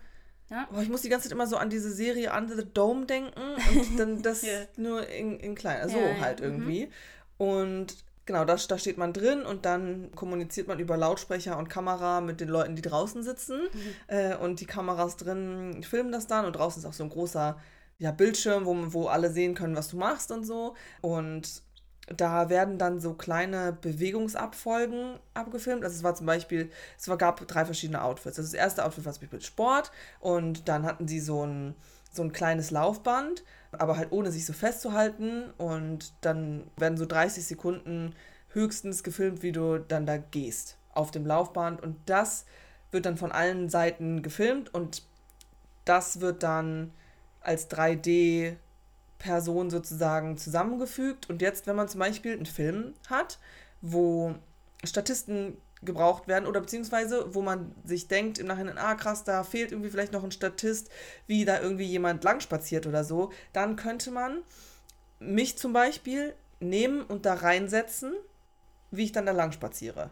Ja. 0.49 0.69
Oh, 0.73 0.81
ich 0.81 0.89
muss 0.89 1.03
die 1.03 1.09
ganze 1.09 1.25
Zeit 1.25 1.33
immer 1.33 1.49
so 1.49 1.57
an 1.57 1.71
diese 1.71 1.91
Serie 1.91 2.33
Under 2.33 2.55
the 2.55 2.65
Dome 2.73 3.07
denken 3.07 3.33
und 3.35 3.99
dann 3.99 4.23
das 4.23 4.43
ja. 4.43 4.61
nur 4.77 5.09
in, 5.09 5.41
in 5.41 5.57
klein, 5.57 5.89
so 5.89 5.99
ja, 5.99 6.21
halt 6.21 6.41
irgendwie. 6.41 6.87
Mhm. 6.87 6.93
Und 7.39 7.97
Genau, 8.27 8.45
da, 8.45 8.57
da 8.57 8.77
steht 8.77 8.99
man 8.99 9.13
drin 9.13 9.47
und 9.47 9.65
dann 9.65 10.11
kommuniziert 10.17 10.67
man 10.67 10.81
über 10.81 10.97
Lautsprecher 10.97 11.57
und 11.57 11.69
Kamera 11.69 12.21
mit 12.21 12.41
den 12.41 12.49
Leuten, 12.49 12.75
die 12.75 12.83
draußen 12.83 13.23
sitzen. 13.23 13.63
Mhm. 13.73 13.95
Äh, 14.09 14.37
und 14.37 14.61
die 14.61 14.67
Kameras 14.67 15.17
drin 15.17 15.83
filmen 15.85 16.11
das 16.11 16.27
dann 16.27 16.45
und 16.45 16.57
draußen 16.57 16.83
ist 16.83 16.87
auch 16.87 16.93
so 16.93 17.05
ein 17.05 17.11
großer 17.11 17.57
ja, 17.99 18.11
Bildschirm, 18.11 18.67
wo, 18.67 18.93
wo 18.93 19.07
alle 19.07 19.31
sehen 19.31 19.55
können, 19.55 19.77
was 19.77 19.89
du 19.89 19.97
machst 19.97 20.33
und 20.33 20.45
so. 20.45 20.75
Und 21.01 21.63
da 22.09 22.49
werden 22.49 22.79
dann 22.79 23.01
so 23.01 23.15
kleine 23.15 23.73
Bewegungsabfolgen 23.73 25.19
abgefilmt. 25.35 25.85
Also 25.85 25.97
es 25.97 26.03
war 26.03 26.15
zum 26.15 26.27
Beispiel, 26.27 26.71
es 26.99 27.09
war, 27.09 27.17
gab 27.17 27.47
drei 27.47 27.65
verschiedene 27.65 28.03
Outfits. 28.03 28.39
Also 28.39 28.51
das 28.51 28.55
erste 28.55 28.85
Outfit 28.85 29.05
war 29.05 29.13
zum 29.13 29.23
Beispiel 29.23 29.41
Sport 29.41 29.91
und 30.21 30.69
dann 30.69 30.85
hatten 30.85 31.09
sie 31.09 31.21
so 31.21 31.45
ein, 31.45 31.75
so 32.13 32.23
ein 32.23 32.33
kleines 32.33 32.71
Laufband 32.71 33.45
aber 33.81 33.97
halt 33.97 34.13
ohne 34.13 34.33
sich 34.33 34.47
so 34.47 34.53
festzuhalten. 34.53 35.51
Und 35.59 36.13
dann 36.21 36.65
werden 36.77 36.99
so 36.99 37.07
30 37.07 37.45
Sekunden 37.45 38.15
höchstens 38.51 39.03
gefilmt, 39.03 39.43
wie 39.43 39.53
du 39.53 39.79
dann 39.79 40.07
da 40.07 40.17
gehst 40.17 40.79
auf 40.93 41.11
dem 41.11 41.27
Laufband. 41.27 41.83
Und 41.83 41.97
das 42.07 42.47
wird 42.91 43.07
dann 43.07 43.17
von 43.17 43.33
allen 43.33 43.69
Seiten 43.69 44.23
gefilmt 44.23 44.73
und 44.73 45.03
das 45.85 46.21
wird 46.21 46.43
dann 46.43 46.93
als 47.41 47.71
3D 47.71 48.57
Person 49.19 49.71
sozusagen 49.71 50.37
zusammengefügt. 50.37 51.31
Und 51.31 51.43
jetzt, 51.43 51.67
wenn 51.67 51.77
man 51.77 51.89
zum 51.89 52.01
Beispiel 52.01 52.33
einen 52.33 52.47
Film 52.47 52.95
hat, 53.09 53.39
wo 53.81 54.35
Statisten 54.85 55.57
gebraucht 55.83 56.27
werden 56.27 56.47
oder 56.47 56.61
beziehungsweise 56.61 57.35
wo 57.35 57.43
man 57.43 57.75
sich 57.85 58.09
denkt 58.09 58.39
im 58.39 58.47
Nachhinein, 58.47 58.79
ah 58.79 58.95
krass, 58.95 59.25
da 59.25 59.45
fehlt 59.45 59.73
irgendwie 59.73 59.91
vielleicht 59.91 60.13
noch 60.13 60.25
ein 60.25 60.31
Statist, 60.31 60.91
wie 61.27 61.45
da 61.45 61.61
irgendwie 61.61 61.85
jemand 61.85 62.25
langspaziert 62.25 62.87
oder 62.87 63.05
so, 63.05 63.31
dann 63.53 63.77
könnte 63.77 64.11
man 64.11 64.43
mich 65.19 65.59
zum 65.59 65.73
Beispiel 65.73 66.35
nehmen 66.61 67.03
und 67.03 67.27
da 67.27 67.35
reinsetzen, 67.35 68.15
wie 68.91 69.05
ich 69.05 69.13
dann 69.13 69.27
da 69.27 69.33
lang 69.33 69.53
spaziere. 69.53 70.11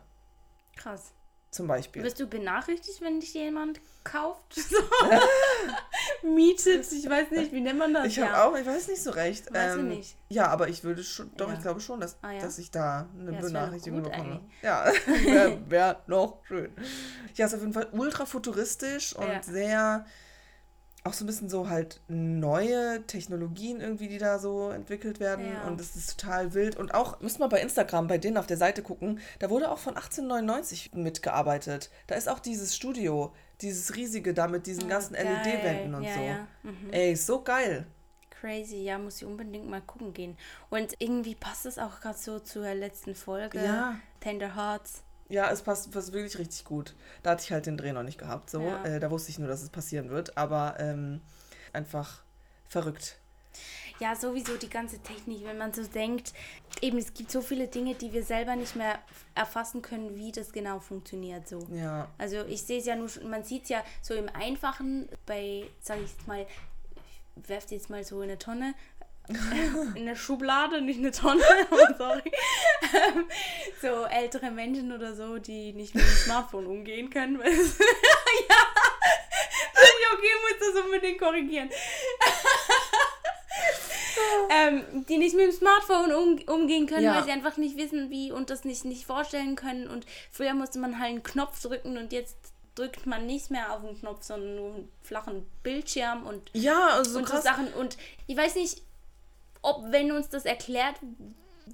Krass. 0.77 1.13
Zum 1.55 1.69
Beispiel. 1.69 2.03
Wirst 2.03 2.19
du 2.19 2.27
benachrichtigt, 2.27 3.01
wenn 3.01 3.21
dich 3.21 3.33
jemand 3.33 3.81
kauft? 4.03 4.57
Mietet, 6.25 6.91
ich 6.91 7.09
weiß 7.09 7.31
nicht, 7.31 7.53
wie 7.53 7.61
nennt 7.61 7.79
man 7.79 7.95
das? 7.95 8.07
Ich 8.07 8.19
habe 8.19 8.43
auch, 8.43 8.59
ich 8.59 8.67
weiß 8.67 8.89
nicht 8.89 9.01
so 9.01 9.11
recht. 9.11 9.55
Weiß 9.55 9.77
ähm, 9.77 9.87
nicht. 9.87 10.17
Ja, 10.29 10.49
aber 10.49 10.69
ich 10.69 10.83
würde 10.83 11.05
schon, 11.05 11.31
doch, 11.37 11.47
ja. 11.47 11.55
ich 11.55 11.61
glaube 11.61 11.79
schon, 11.79 12.01
dass, 12.01 12.17
ah, 12.23 12.33
ja. 12.33 12.41
dass 12.41 12.59
ich 12.59 12.73
da 12.73 13.09
eine 13.17 13.35
ja, 13.35 13.41
Benachrichtigung 13.41 14.03
bekomme. 14.03 14.33
Eigentlich. 14.33 14.63
Ja, 14.63 14.85
wäre 15.07 15.71
wär 15.71 16.03
noch 16.09 16.45
schön. 16.49 16.73
Ja, 17.37 17.47
ist 17.47 17.55
auf 17.55 17.61
jeden 17.61 17.73
Fall 17.73 17.87
ultra 17.93 18.27
futuristisch 18.27 19.15
und 19.15 19.45
sehr 19.45 20.07
auch 21.07 21.13
so 21.13 21.25
ein 21.25 21.27
bisschen 21.27 21.51
so 21.51 21.69
halt 21.69 22.01
neue 22.09 23.07
Technologien 23.07 23.81
irgendwie, 23.81 24.09
die 24.09 24.17
da 24.17 24.39
so 24.39 24.71
entwickelt 24.71 25.21
werden. 25.21 25.47
Ja. 25.47 25.67
Und 25.67 25.79
es 25.79 25.97
ist 25.97 26.19
total 26.19 26.55
wild. 26.55 26.77
Und 26.77 26.95
auch, 26.95 27.21
müssen 27.21 27.41
wir 27.41 27.49
bei 27.51 27.61
Instagram, 27.61 28.07
bei 28.07 28.17
denen 28.17 28.39
auf 28.39 28.47
der 28.47 28.57
Seite 28.57 28.83
gucken, 28.83 29.21
da 29.39 29.51
wurde 29.51 29.71
auch 29.71 29.77
von 29.79 29.97
1899 29.97 30.95
mitgearbeitet. 30.95 31.91
Da 32.07 32.15
ist 32.15 32.29
auch 32.29 32.39
dieses 32.41 32.75
Studio, 32.75 33.35
dieses 33.61 33.95
riesige 33.97 34.33
da 34.33 34.49
mit 34.49 34.67
diesen 34.67 34.89
ganzen 34.89 35.13
geil. 35.13 35.27
LED-Wänden 35.45 35.95
und 35.95 36.05
Ja, 36.05 36.15
so. 36.15 36.21
ja. 36.23 36.47
Mhm. 36.63 36.91
Ey, 36.93 37.15
so 37.17 37.43
geil. 37.43 37.87
Crazy, 38.31 38.83
ja, 38.83 38.99
muss 38.99 39.19
ich 39.19 39.27
unbedingt 39.27 39.69
mal 39.69 39.83
gucken 39.83 40.15
gehen. 40.15 40.39
Und 40.71 40.95
irgendwie 40.99 41.35
passt 41.35 41.67
es 41.67 41.79
auch 41.79 42.01
gerade 42.01 42.19
so 42.19 42.39
zur 42.39 42.73
letzten 42.75 43.15
Folge. 43.15 43.63
Ja. 43.63 43.97
Tender 44.21 44.57
Hearts. 44.57 45.03
Ja, 45.35 45.51
es 45.51 45.63
passt, 45.63 45.91
passt 45.91 46.13
wirklich 46.13 46.39
richtig 46.39 46.65
gut. 46.65 46.95
Da 47.23 47.31
hatte 47.33 47.43
ich 47.45 47.51
halt 47.53 47.67
den 47.67 47.77
Dreh 47.77 47.93
noch 47.93 48.03
nicht 48.05 48.19
gehabt. 48.19 48.51
So. 48.51 48.61
Ja. 48.63 48.85
Äh, 48.85 49.01
da 49.01 49.11
wusste 49.11 49.31
ich 49.31 49.39
nur, 49.39 49.49
dass 49.49 49.63
es 49.63 49.69
passieren 49.71 50.11
wird. 50.11 50.37
Aber 50.39 50.77
ähm, 50.79 51.21
einfach 51.73 52.23
verrückt. 52.69 53.17
Ja, 54.01 54.17
sowieso 54.17 54.57
die 54.57 54.69
ganze 54.69 54.99
Technik, 54.99 55.45
wenn 55.45 55.57
man 55.59 55.73
so 55.73 55.85
denkt, 55.85 56.33
eben 56.81 56.99
es 56.99 57.15
gibt 57.15 57.31
so 57.31 57.41
viele 57.41 57.69
Dinge, 57.69 57.95
die 57.95 58.13
wir 58.13 58.25
selber 58.25 58.57
nicht 58.57 58.75
mehr 58.75 58.99
erfassen 59.37 59.83
können, 59.83 60.17
wie 60.17 60.33
das 60.33 60.53
genau 60.53 60.81
funktioniert 60.81 61.49
so. 61.49 61.61
Ja. 61.73 62.09
Also 62.19 62.45
ich 62.47 62.63
sehe 62.63 62.81
es 62.81 62.87
ja 62.87 62.97
nur, 62.97 63.09
schon- 63.09 63.31
man 63.31 63.45
sieht 63.45 63.65
es 63.65 63.69
ja 63.69 63.85
so 64.03 64.15
im 64.15 64.29
Einfachen 64.29 65.09
bei, 65.27 65.65
sage 65.81 66.03
ich 66.03 66.11
jetzt 66.11 66.27
mal, 66.27 66.45
ich 67.37 67.49
werfe 67.49 67.75
jetzt 67.75 67.91
mal 67.91 68.03
so 68.05 68.19
in 68.23 68.31
eine 68.31 68.39
Tonne, 68.39 68.75
in 69.95 70.03
eine 70.03 70.17
Schublade, 70.17 70.83
nicht 70.83 70.99
eine 70.99 71.11
Tonne, 71.11 71.43
oh, 71.71 71.77
sorry. 71.97 72.31
Ähm, 72.93 73.27
so 73.81 74.05
ältere 74.05 74.51
Menschen 74.51 74.93
oder 74.93 75.15
so, 75.15 75.39
die 75.39 75.73
nicht 75.73 75.95
mit 75.95 76.05
dem 76.05 76.11
Smartphone 76.11 76.67
umgehen 76.67 77.09
können. 77.09 77.39
Weil 77.39 77.53
es, 77.53 77.79
ja, 78.49 78.57
okay, 80.13 80.27
ich 80.27 80.59
muss 80.61 80.75
das 80.75 80.85
unbedingt 80.85 81.19
korrigieren. 81.21 81.71
ähm, 84.51 85.07
die 85.09 85.19
nicht 85.19 85.35
mit 85.35 85.47
dem 85.47 85.53
Smartphone 85.53 86.13
um, 86.13 86.39
umgehen 86.55 86.87
können, 86.87 87.05
Ja. 87.05 87.15
weil 87.17 87.25
sie 87.25 87.31
einfach 87.33 87.57
nicht 87.57 87.77
wissen, 87.77 88.11
wie 88.11 88.31
und 88.33 88.51
das 88.51 88.65
nicht, 88.65 88.85
nicht 88.85 89.07
vorstellen 89.07 89.57
können. 89.57 89.89
Und 89.89 90.07
früher 90.31 90.55
musste 90.55 90.79
man 90.79 90.99
halt 90.99 91.11
einen 91.11 91.23
Knopf 91.23 91.61
drücken 91.63 91.97
und 91.97 92.13
jetzt 92.13 92.37
drückt 92.75 93.07
man 93.07 93.27
nicht 93.27 93.51
mehr 93.51 93.73
auf 93.73 93.83
den 93.83 93.99
Knopf, 93.99 94.25
sondern 94.25 94.57
nur 94.57 94.75
einen 94.75 94.93
flachen 95.03 95.47
Bildschirm 95.63 96.27
und, 96.27 96.51
Ja, 96.55 96.89
also 96.89 97.13
so 97.13 97.19
und 97.21 97.29
so. 97.29 97.41
Sachen. 97.41 97.73
Und 97.73 97.97
ich 98.27 98.37
weiß 98.37 98.57
nicht, 98.57 98.83
ob 99.65 99.91
wenn 99.91 100.13
uns 100.13 100.29
das 100.29 100.45
erklärt 100.45 100.97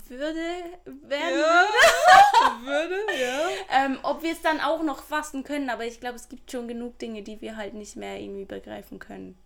würde, 0.09 0.37
werden, 0.85 1.41
Ja, 1.41 1.67
würde, 2.65 2.97
ja. 3.21 3.85
ähm, 3.85 3.99
ob 4.03 4.23
wir 4.23 4.33
es 4.33 4.41
dann 4.43 4.61
auch 4.61 4.83
noch 4.83 5.03
fassen 5.03 5.45
können. 5.45 5.71
Aber 5.71 5.85
ich 5.85 6.01
glaube, 6.01 6.17
es 6.17 6.29
gibt 6.29 6.51
schon 6.51 6.69
genug 6.69 6.99
Dinge, 6.99 7.23
die 7.23 7.41
wir 7.41 7.57
halt 7.57 7.75
nicht 7.75 7.97
mehr 7.97 8.19
irgendwie 8.21 8.45
begreifen 8.45 8.99
können. 8.99 9.37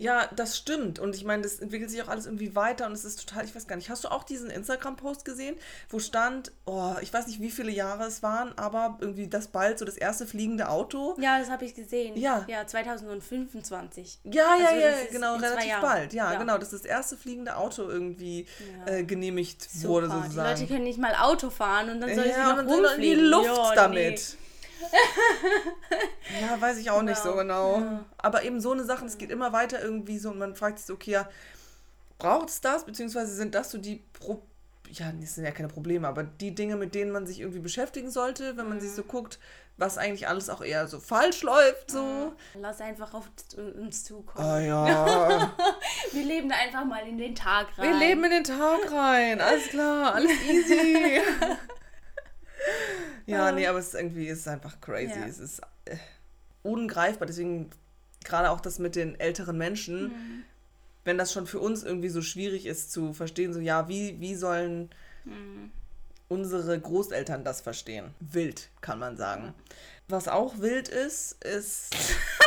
Ja, 0.00 0.28
das 0.34 0.56
stimmt. 0.56 0.98
Und 1.00 1.14
ich 1.16 1.24
meine, 1.24 1.42
das 1.42 1.58
entwickelt 1.58 1.90
sich 1.90 2.00
auch 2.02 2.08
alles 2.08 2.26
irgendwie 2.26 2.54
weiter 2.54 2.86
und 2.86 2.92
es 2.92 3.04
ist 3.04 3.26
total, 3.28 3.44
ich 3.44 3.54
weiß 3.54 3.66
gar 3.66 3.74
nicht, 3.76 3.90
hast 3.90 4.04
du 4.04 4.08
auch 4.08 4.22
diesen 4.24 4.48
Instagram-Post 4.48 5.24
gesehen, 5.24 5.56
wo 5.90 5.98
stand, 5.98 6.52
oh, 6.66 6.94
ich 7.02 7.12
weiß 7.12 7.26
nicht, 7.26 7.40
wie 7.40 7.50
viele 7.50 7.72
Jahre 7.72 8.04
es 8.04 8.22
waren, 8.22 8.56
aber 8.56 8.96
irgendwie 9.00 9.26
das 9.26 9.48
bald 9.48 9.78
so 9.78 9.84
das 9.84 9.96
erste 9.96 10.26
fliegende 10.26 10.68
Auto. 10.68 11.16
Ja, 11.18 11.38
das 11.40 11.50
habe 11.50 11.64
ich 11.64 11.74
gesehen. 11.74 12.16
Ja. 12.16 12.44
Ja, 12.48 12.64
2025. 12.66 14.20
Ja, 14.24 14.32
ja, 14.56 14.66
Also 14.68 14.80
ja, 14.80 14.90
genau, 15.10 15.36
relativ 15.36 15.80
bald. 15.80 16.12
Ja, 16.12 16.32
Ja. 16.32 16.38
genau, 16.38 16.58
dass 16.58 16.70
das 16.70 16.82
erste 16.84 17.16
fliegende 17.16 17.56
Auto 17.56 17.82
irgendwie 17.88 18.46
Ja. 18.86 18.92
äh, 18.92 19.04
genehmigt 19.04 19.62
Super. 19.68 19.88
wurde 19.88 20.08
Die 20.08 20.12
sozusagen. 20.22 20.60
Leute 20.60 20.66
können 20.72 20.84
nicht 20.84 20.98
mal 20.98 21.14
Auto 21.14 21.50
fahren 21.50 21.90
und 21.90 22.00
dann 22.00 22.14
soll 22.14 22.24
sie 22.24 22.30
ja, 22.30 22.54
noch 22.54 22.68
soll 22.68 22.82
noch 22.82 22.94
in 22.94 23.00
die 23.00 23.08
rumfliegen. 23.14 23.24
Luft 23.30 23.44
Ja, 23.46 23.74
damit. 23.74 24.36
ja, 26.40 26.60
weiß 26.60 26.78
ich 26.78 26.90
auch 26.90 27.02
nicht 27.02 27.18
so 27.18 27.30
Ja, 27.30 27.42
genau. 27.42 27.80
ja. 27.80 28.04
Aber 28.18 28.42
eben 28.42 28.60
so 28.60 28.72
eine 28.72 28.84
Sache, 28.84 29.04
es 29.04 29.18
geht 29.18 29.30
immer 29.30 29.52
weiter 29.52 29.82
irgendwie 29.82 30.18
so 30.18 30.30
und 30.30 30.38
man 30.38 30.54
fragt 30.54 30.78
sich, 30.78 30.94
okay, 30.94 31.12
ja, 31.12 31.28
braucht 32.18 32.48
es 32.48 32.60
das? 32.60 32.84
Beziehungsweise 32.84 33.34
sind 33.34 33.54
das 33.54 33.70
so 33.70 33.78
die 33.78 34.02
Pro 34.12 34.42
ja, 34.90 35.12
das 35.12 35.34
sind 35.34 35.44
ja 35.44 35.50
keine 35.50 35.68
Probleme, 35.68 36.08
aber 36.08 36.24
die 36.24 36.54
Dinge, 36.54 36.76
mit 36.76 36.94
denen 36.94 37.10
man 37.10 37.26
sich 37.26 37.40
irgendwie 37.40 37.58
beschäftigen 37.58 38.10
sollte, 38.10 38.56
wenn 38.56 38.68
man 38.68 38.80
sich 38.80 38.92
so 38.92 39.02
guckt, 39.02 39.38
was 39.76 39.96
eigentlich 39.96 40.26
alles 40.26 40.50
auch 40.50 40.60
eher 40.60 40.88
so 40.88 40.98
falsch 40.98 41.42
läuft, 41.42 41.90
so. 41.90 42.32
Lass 42.54 42.80
einfach 42.80 43.14
auf 43.14 43.30
uns 43.56 44.04
zukommen. 44.04 44.46
Ah 44.46 44.60
ja. 44.60 45.54
Wir 46.12 46.24
leben 46.24 46.48
da 46.48 46.56
einfach 46.56 46.84
mal 46.84 47.06
in 47.06 47.16
den 47.16 47.34
Tag 47.34 47.68
rein. 47.76 47.88
Wir 47.88 47.98
leben 47.98 48.24
in 48.24 48.30
den 48.30 48.44
Tag 48.44 48.90
rein. 48.90 49.40
Alles 49.40 49.68
klar, 49.68 50.14
alles 50.14 50.32
easy. 50.48 51.20
ja, 53.30 53.52
nee, 53.52 53.66
aber 53.66 53.78
es 53.78 53.88
ist 53.88 53.94
irgendwie 53.94 54.28
es 54.28 54.40
ist 54.40 54.48
einfach 54.48 54.80
crazy. 54.80 55.18
Ja. 55.18 55.26
Es 55.26 55.38
ist 55.38 55.60
äh, 55.84 55.96
ungreifbar. 56.62 57.26
Deswegen 57.26 57.70
gerade 58.24 58.50
auch 58.50 58.60
das 58.60 58.78
mit 58.78 58.96
den 58.96 59.18
älteren 59.20 59.56
Menschen, 59.56 60.02
Mhm. 60.08 60.42
wenn 61.04 61.18
das 61.18 61.32
schon 61.32 61.46
für 61.46 61.60
uns 61.60 61.82
irgendwie 61.84 62.08
so 62.08 62.20
schwierig 62.22 62.66
ist 62.66 62.90
zu 62.92 63.12
verstehen, 63.12 63.52
so 63.52 63.60
ja, 63.60 63.88
wie, 63.88 64.20
wie 64.20 64.34
sollen 64.34 64.90
Mhm. 65.24 65.70
unsere 66.28 66.78
Großeltern 66.78 67.44
das 67.44 67.60
verstehen? 67.60 68.06
Wild, 68.20 68.68
kann 68.80 68.98
man 68.98 69.16
sagen. 69.16 69.54
Was 70.08 70.26
auch 70.28 70.58
wild 70.58 70.88
ist, 70.88 71.42
ist. 71.44 71.94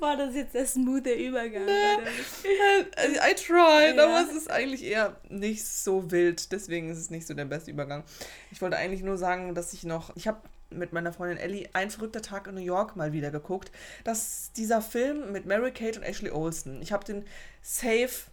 War 0.00 0.16
das 0.16 0.34
jetzt 0.34 0.54
der 0.54 0.66
smooth 0.66 1.06
Übergang? 1.06 1.66
I, 1.66 3.30
I 3.30 3.34
tried, 3.34 3.96
Ja. 3.96 4.04
aber 4.04 4.28
es 4.28 4.36
ist 4.36 4.50
eigentlich 4.50 4.84
eher 4.84 5.16
nicht 5.28 5.64
so 5.66 6.10
wild. 6.10 6.52
Deswegen 6.52 6.90
ist 6.90 6.98
es 6.98 7.10
nicht 7.10 7.26
so 7.26 7.34
der 7.34 7.44
beste 7.44 7.70
Übergang. 7.70 8.04
Ich 8.50 8.60
wollte 8.62 8.76
eigentlich 8.76 9.02
nur 9.02 9.16
sagen, 9.18 9.54
dass 9.54 9.72
ich 9.72 9.84
noch. 9.84 10.14
Ich 10.16 10.26
habe 10.28 10.38
mit 10.70 10.92
meiner 10.92 11.12
Freundin 11.12 11.38
Ellie 11.38 11.68
ein 11.72 11.90
verrückter 11.90 12.22
Tag 12.22 12.46
in 12.48 12.54
New 12.54 12.60
York 12.60 12.96
mal 12.96 13.12
wieder 13.12 13.30
geguckt. 13.30 13.70
Das 14.02 14.50
dieser 14.56 14.82
Film 14.82 15.30
mit 15.32 15.46
Mary 15.46 15.70
Kate 15.72 15.98
und 16.00 16.04
Ashley 16.04 16.30
Olsen. 16.30 16.82
Ich 16.82 16.92
habe 16.92 17.04
den 17.04 17.24
safe 17.62 18.26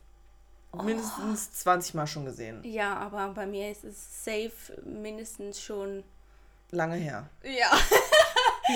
mindestens 0.83 1.51
20 1.53 1.93
Mal 1.95 2.07
schon 2.07 2.25
gesehen. 2.25 2.61
Ja, 2.63 2.95
aber 2.95 3.29
bei 3.33 3.45
mir 3.45 3.69
ist 3.71 3.83
es 3.83 4.23
safe 4.25 4.51
mindestens 4.85 5.61
schon. 5.61 6.03
Lange 6.71 6.95
her. 6.95 7.29
Ja. 7.43 7.69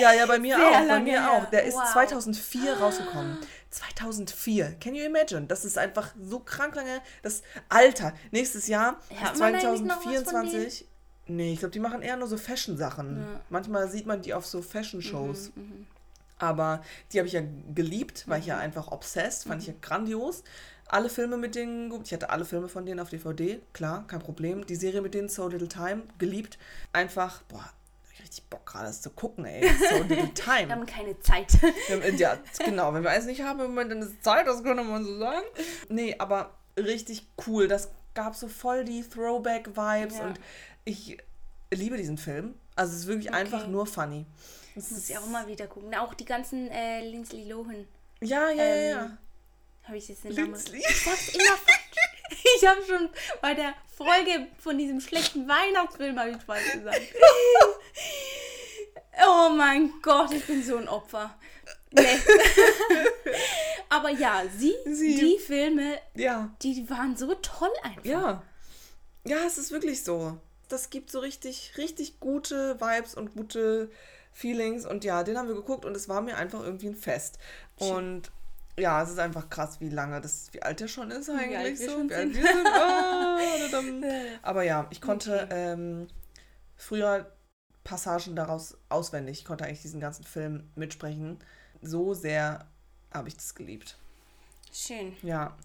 Ja, 0.00 0.12
ja, 0.12 0.26
bei 0.26 0.38
mir 0.38 0.56
Sehr 0.56 0.66
auch. 0.68 0.88
Bei 0.88 1.00
mir 1.00 1.20
her. 1.22 1.30
auch. 1.32 1.44
Der 1.50 1.64
ist 1.64 1.74
Wow. 1.74 1.92
2004 1.92 2.74
rausgekommen. 2.78 3.38
2004. 3.70 4.76
Can 4.80 4.94
you 4.94 5.04
imagine? 5.04 5.46
Das 5.46 5.64
ist 5.64 5.78
einfach 5.78 6.12
so 6.20 6.40
krank 6.40 6.74
lange. 6.74 7.00
Das 7.22 7.42
Alter. 7.68 8.12
Nächstes 8.30 8.66
Jahr, 8.68 9.00
von 9.08 9.34
2024. 9.36 10.86
Nee, 11.28 11.52
ich 11.54 11.58
glaube, 11.58 11.72
die 11.72 11.80
machen 11.80 12.02
eher 12.02 12.16
nur 12.16 12.28
so 12.28 12.36
Fashion-Sachen. 12.36 13.18
Ja. 13.20 13.40
Manchmal 13.50 13.88
sieht 13.90 14.06
man 14.06 14.22
die 14.22 14.32
auf 14.34 14.46
so 14.46 14.62
Fashion-Shows. 14.62 15.52
Mhm, 15.56 15.86
Aber 16.38 16.82
die 17.12 17.18
habe 17.18 17.26
ich 17.26 17.32
ja 17.34 17.42
geliebt, 17.74 18.28
war 18.28 18.38
ich 18.38 18.46
ja 18.46 18.58
einfach 18.58 18.92
obsessed, 18.92 19.44
fand 19.48 19.62
ich 19.62 19.68
ja 19.68 19.74
grandios. 19.80 20.44
Alle 20.88 21.08
Filme 21.08 21.36
mit 21.36 21.56
denen, 21.56 21.92
ich 22.04 22.12
hatte 22.12 22.30
alle 22.30 22.44
Filme 22.44 22.68
von 22.68 22.86
denen 22.86 23.00
auf 23.00 23.10
DVD, 23.10 23.60
klar, 23.72 24.04
kein 24.06 24.20
Problem. 24.20 24.64
Die 24.66 24.76
Serie 24.76 25.00
mit 25.00 25.14
denen, 25.14 25.28
So 25.28 25.48
Little 25.48 25.66
Time, 25.68 26.02
geliebt. 26.18 26.58
Einfach, 26.92 27.42
boah, 27.48 27.68
richtig 28.26 28.44
Bock 28.50 28.66
gerade 28.66 28.86
das 28.86 29.00
zu 29.02 29.10
gucken, 29.10 29.44
ey. 29.44 29.62
So 29.88 29.96
Little 30.02 30.16
Wir 30.26 30.34
Time. 30.34 30.72
haben 30.72 30.86
keine 30.86 31.18
Zeit. 31.20 31.52
Wir 31.88 32.00
haben- 32.02 32.16
Ja, 32.18 32.38
genau, 32.64 32.92
wenn 32.92 33.02
wir 33.02 33.10
eins 33.10 33.24
nicht 33.26 33.42
haben 33.42 33.60
im 33.60 33.68
Moment, 33.68 33.90
dann 33.92 34.02
ist 34.02 34.22
Zeit, 34.24 34.46
das 34.46 34.62
könnte 34.62 34.82
man 34.82 35.04
so 35.04 35.18
sagen. 35.18 35.46
Nee, 35.88 36.14
aber 36.18 36.56
richtig 36.78 37.26
cool. 37.46 37.68
Das 37.68 37.90
gab 38.14 38.34
so 38.34 38.48
voll 38.48 38.84
die 38.84 39.02
Throwback-Vibes 39.02 40.18
Ja. 40.18 40.24
und 40.26 40.40
ich 40.84 41.18
liebe 41.72 41.96
diesen 41.96 42.18
Film. 42.18 42.54
Also 42.74 42.92
es 42.94 43.00
ist 43.00 43.06
wirklich 43.06 43.28
Okay. 43.28 43.38
einfach 43.38 43.66
nur 43.68 43.86
funny. 43.86 44.26
Es 44.74 44.90
Muss 44.90 45.08
ich 45.08 45.16
auch 45.16 45.26
mal 45.26 45.46
wieder 45.46 45.66
gucken. 45.66 45.94
Auch 45.94 46.12
die 46.14 46.24
ganzen 46.26 46.68
äh, 46.70 47.00
Lindsay 47.08 47.44
Lohan. 47.48 47.86
Ja, 48.20 48.50
ja, 48.50 48.64
ja, 48.64 48.74
Ähm, 48.74 48.90
ja. 48.90 49.18
Habe 49.84 49.96
ich 49.98 50.08
jetzt 50.08 50.24
den 50.24 50.34
Namen? 50.34 50.46
Lindsay. 50.52 50.78
Ich 50.78 51.04
sag's 51.04 51.28
immer 51.34 51.44
falsch. 51.44 51.80
Ich 52.58 52.66
habe 52.66 52.82
schon 52.86 53.08
bei 53.40 53.54
der 53.54 53.72
Folge 53.96 54.48
von 54.58 54.76
diesem 54.76 55.00
schlechten 55.00 55.48
Weihnachtsfilm 55.48 56.18
habe 56.18 56.30
ich 56.30 56.42
falsch 56.42 56.72
gesagt. 56.72 57.00
Oh 59.26 59.48
mein 59.50 59.92
Gott, 60.02 60.32
ich 60.32 60.44
bin 60.46 60.62
so 60.62 60.76
ein 60.76 60.88
Opfer. 60.88 61.34
Nee. 61.92 62.02
Aber 63.88 64.10
ja, 64.10 64.42
sie, 64.56 64.74
Sie. 64.84 65.16
die 65.18 65.38
Filme, 65.38 65.98
Ja, 66.14 66.54
die 66.62 66.88
waren 66.90 67.16
so 67.16 67.34
toll 67.36 67.70
einfach. 67.82 68.04
ja. 68.04 68.42
Ja, 69.24 69.38
es 69.44 69.58
ist 69.58 69.72
wirklich 69.72 70.04
so. 70.04 70.38
Das 70.68 70.88
gibt 70.90 71.10
so 71.10 71.18
richtig, 71.18 71.72
richtig 71.78 72.20
gute 72.20 72.80
Vibes 72.80 73.14
und 73.16 73.34
gute 73.34 73.90
Feelings. 74.32 74.86
Und 74.86 75.02
ja, 75.02 75.24
den 75.24 75.36
haben 75.36 75.48
wir 75.48 75.56
geguckt 75.56 75.84
und 75.84 75.96
es 75.96 76.08
war 76.08 76.20
mir 76.20 76.36
einfach 76.36 76.62
irgendwie 76.62 76.86
ein 76.88 76.94
Fest. 76.94 77.38
Und 77.76 78.30
ja, 78.78 79.02
es 79.02 79.10
ist 79.10 79.18
einfach 79.18 79.50
krass, 79.50 79.80
wie 79.80 79.88
lange 79.88 80.20
das, 80.20 80.48
wie 80.52 80.62
alt 80.62 80.78
der 80.78 80.86
schon 80.86 81.10
ist 81.10 81.28
eigentlich 81.28 81.56
alt 81.58 81.78
wir 81.80 81.86
so. 81.90 81.92
schon 81.96 82.10
wie 82.10 82.14
alt 82.14 82.34
sind. 82.34 82.44
wir 82.44 83.80
sind. 83.82 84.04
Ah, 84.06 84.38
Aber 84.42 84.62
ja, 84.62 84.86
ich 84.90 85.00
konnte 85.00 85.42
Okay. 85.44 85.72
ähm, 85.72 86.06
früher 86.76 87.32
Passagen 87.86 88.34
daraus 88.36 88.76
auswendig. 88.88 89.38
Ich 89.40 89.44
konnte 89.44 89.64
eigentlich 89.64 89.82
diesen 89.82 90.00
ganzen 90.00 90.24
Film 90.24 90.64
mitsprechen. 90.74 91.38
So 91.82 92.14
sehr 92.14 92.66
habe 93.12 93.28
ich 93.28 93.36
das 93.36 93.54
geliebt. 93.54 93.96
Schön. 94.72 95.12
Ja, 95.22 95.56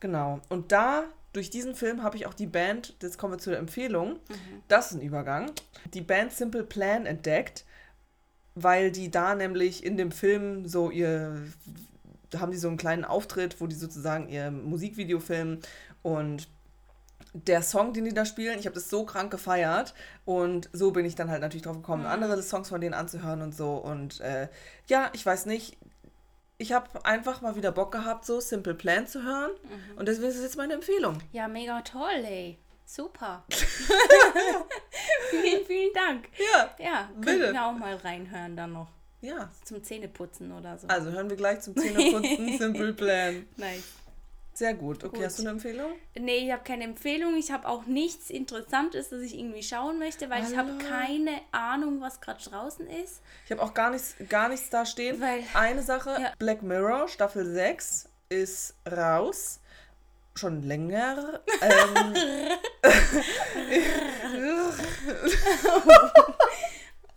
genau. 0.00 0.40
Und 0.48 0.72
da, 0.72 1.04
durch 1.34 1.50
diesen 1.50 1.74
Film, 1.74 2.02
habe 2.02 2.16
ich 2.16 2.26
auch 2.26 2.34
die 2.34 2.46
Band, 2.46 2.94
jetzt 3.02 3.18
kommen 3.18 3.34
wir 3.34 3.38
zu 3.38 3.50
der 3.50 3.58
Empfehlung, 3.58 4.14
Mhm. 4.28 4.62
das 4.68 4.86
ist 4.90 4.98
ein 4.98 5.02
Übergang, 5.02 5.52
die 5.92 6.00
Band 6.00 6.32
Simple 6.32 6.64
Plan 6.64 7.06
entdeckt. 7.06 7.64
weil 8.58 8.90
die 8.90 9.10
da 9.10 9.34
nämlich 9.34 9.84
in 9.84 9.98
dem 9.98 10.10
Film 10.10 10.66
so 10.66 10.90
ihr, 10.90 11.42
da 12.30 12.40
haben 12.40 12.52
die 12.52 12.56
so 12.56 12.68
einen 12.68 12.78
kleinen 12.78 13.04
Auftritt, 13.04 13.60
wo 13.60 13.66
die 13.66 13.74
sozusagen 13.74 14.30
ihr 14.30 14.50
Musikvideo 14.50 15.20
filmen 15.20 15.60
und 16.02 16.48
der 17.44 17.62
Song, 17.62 17.92
den 17.92 18.04
die 18.04 18.14
da 18.14 18.24
spielen, 18.24 18.58
ich 18.58 18.66
habe 18.66 18.74
das 18.74 18.88
so 18.88 19.04
krank 19.04 19.30
gefeiert 19.30 19.94
und 20.24 20.68
so 20.72 20.90
bin 20.90 21.04
ich 21.04 21.14
dann 21.14 21.30
halt 21.30 21.40
natürlich 21.40 21.62
drauf 21.62 21.76
gekommen, 21.76 22.02
mhm. 22.02 22.08
andere 22.08 22.42
Songs 22.42 22.68
von 22.68 22.80
denen 22.80 22.94
anzuhören 22.94 23.42
und 23.42 23.54
so 23.54 23.74
und 23.76 24.20
äh, 24.20 24.48
ja, 24.86 25.10
ich 25.12 25.24
weiß 25.24 25.46
nicht, 25.46 25.76
ich 26.58 26.72
habe 26.72 27.04
einfach 27.04 27.42
mal 27.42 27.56
wieder 27.56 27.72
Bock 27.72 27.92
gehabt, 27.92 28.24
so 28.24 28.40
Simple 28.40 28.74
Plan 28.74 29.06
zu 29.06 29.22
hören 29.22 29.50
mhm. 29.62 29.98
und 29.98 30.08
deswegen 30.08 30.28
ist 30.28 30.36
es 30.36 30.42
jetzt 30.42 30.56
meine 30.56 30.74
Empfehlung. 30.74 31.18
Ja, 31.32 31.48
mega 31.48 31.80
toll, 31.82 32.24
ey. 32.24 32.58
Super. 32.88 33.44
vielen, 35.30 35.66
vielen 35.66 35.92
Dank. 35.92 36.28
Ja. 36.38 36.70
Ja, 36.78 37.10
können 37.20 37.52
wir 37.52 37.66
auch 37.66 37.72
mal 37.72 37.96
reinhören 37.96 38.56
dann 38.56 38.72
noch. 38.72 38.88
Ja. 39.20 39.50
Zum 39.64 39.82
Zähneputzen 39.82 40.52
oder 40.52 40.78
so. 40.78 40.86
Also 40.86 41.10
hören 41.10 41.28
wir 41.28 41.36
gleich 41.36 41.60
zum 41.60 41.76
Zähneputzen 41.76 42.58
Simple 42.58 42.92
Plan. 42.92 43.46
Nice. 43.56 43.84
Sehr 44.56 44.72
gut. 44.72 45.04
Okay, 45.04 45.16
gut. 45.16 45.24
hast 45.26 45.38
du 45.38 45.42
eine 45.42 45.50
Empfehlung? 45.50 45.92
Nee, 46.18 46.46
ich 46.46 46.52
habe 46.52 46.62
keine 46.64 46.84
Empfehlung. 46.84 47.36
Ich 47.36 47.50
habe 47.50 47.68
auch 47.68 47.84
nichts 47.84 48.30
Interessantes, 48.30 49.10
das 49.10 49.20
ich 49.20 49.38
irgendwie 49.38 49.62
schauen 49.62 49.98
möchte, 49.98 50.30
weil 50.30 50.42
Hallo. 50.42 50.50
ich 50.50 50.56
habe 50.56 50.78
keine 50.78 51.40
Ahnung, 51.52 52.00
was 52.00 52.22
gerade 52.22 52.42
draußen 52.42 52.86
ist. 52.86 53.20
Ich 53.44 53.52
habe 53.52 53.62
auch 53.62 53.74
gar 53.74 53.90
nichts, 53.90 54.14
gar 54.30 54.48
nichts 54.48 54.70
da 54.70 54.86
stehen. 54.86 55.20
Weil, 55.20 55.44
Eine 55.52 55.82
Sache, 55.82 56.16
ja. 56.18 56.32
Black 56.38 56.62
Mirror, 56.62 57.06
Staffel 57.08 57.44
6 57.44 58.08
ist 58.30 58.74
raus 58.90 59.60
schon 60.34 60.62
länger. 60.62 61.40
Ähm, 61.60 62.14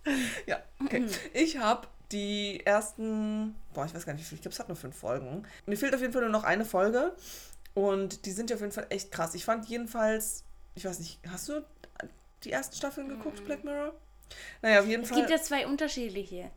ja, 0.46 0.62
okay. 0.84 1.06
Ich 1.34 1.58
habe 1.58 1.88
die 2.12 2.66
ersten, 2.66 3.56
boah, 3.74 3.86
ich 3.86 3.94
weiß 3.94 4.06
gar 4.06 4.14
nicht, 4.14 4.32
ich 4.32 4.42
glaube, 4.42 4.54
es 4.54 4.60
hat 4.60 4.68
nur 4.68 4.78
fünf 4.78 4.96
Folgen. 4.96 5.46
Mir 5.66 5.78
fehlt 5.78 5.94
auf 5.94 6.02
jeden 6.02 6.14
Fall 6.14 6.24
nur 6.24 6.32
noch 6.32 6.44
eine 6.44 6.66
Folge 6.66 7.16
und 7.74 8.26
die 8.26 8.32
sind 8.32 8.50
ja 8.50 8.56
auf 8.56 8.62
jeden 8.62 8.72
Fall 8.72 8.88
echt 8.90 9.12
krass. 9.12 9.36
Ich 9.36 9.46
fand 9.46 9.68
jedenfalls, 9.68 10.44
ich 10.76 10.86
weiß 10.86 11.00
nicht, 11.00 11.20
hast 11.30 11.50
du 11.50 11.64
die 12.44 12.52
ersten 12.52 12.76
Staffeln 12.76 13.10
geguckt, 13.10 13.44
Black 13.46 13.64
Mirror? 13.64 13.94
Naja, 14.62 14.80
auf 14.80 14.88
jeden 14.88 15.04
es 15.04 15.10
Fall. 15.10 15.20
Es 15.20 15.28
gibt 15.28 15.40
ja 15.40 15.44
zwei 15.44 15.68
unterschiedliche, 15.68 16.52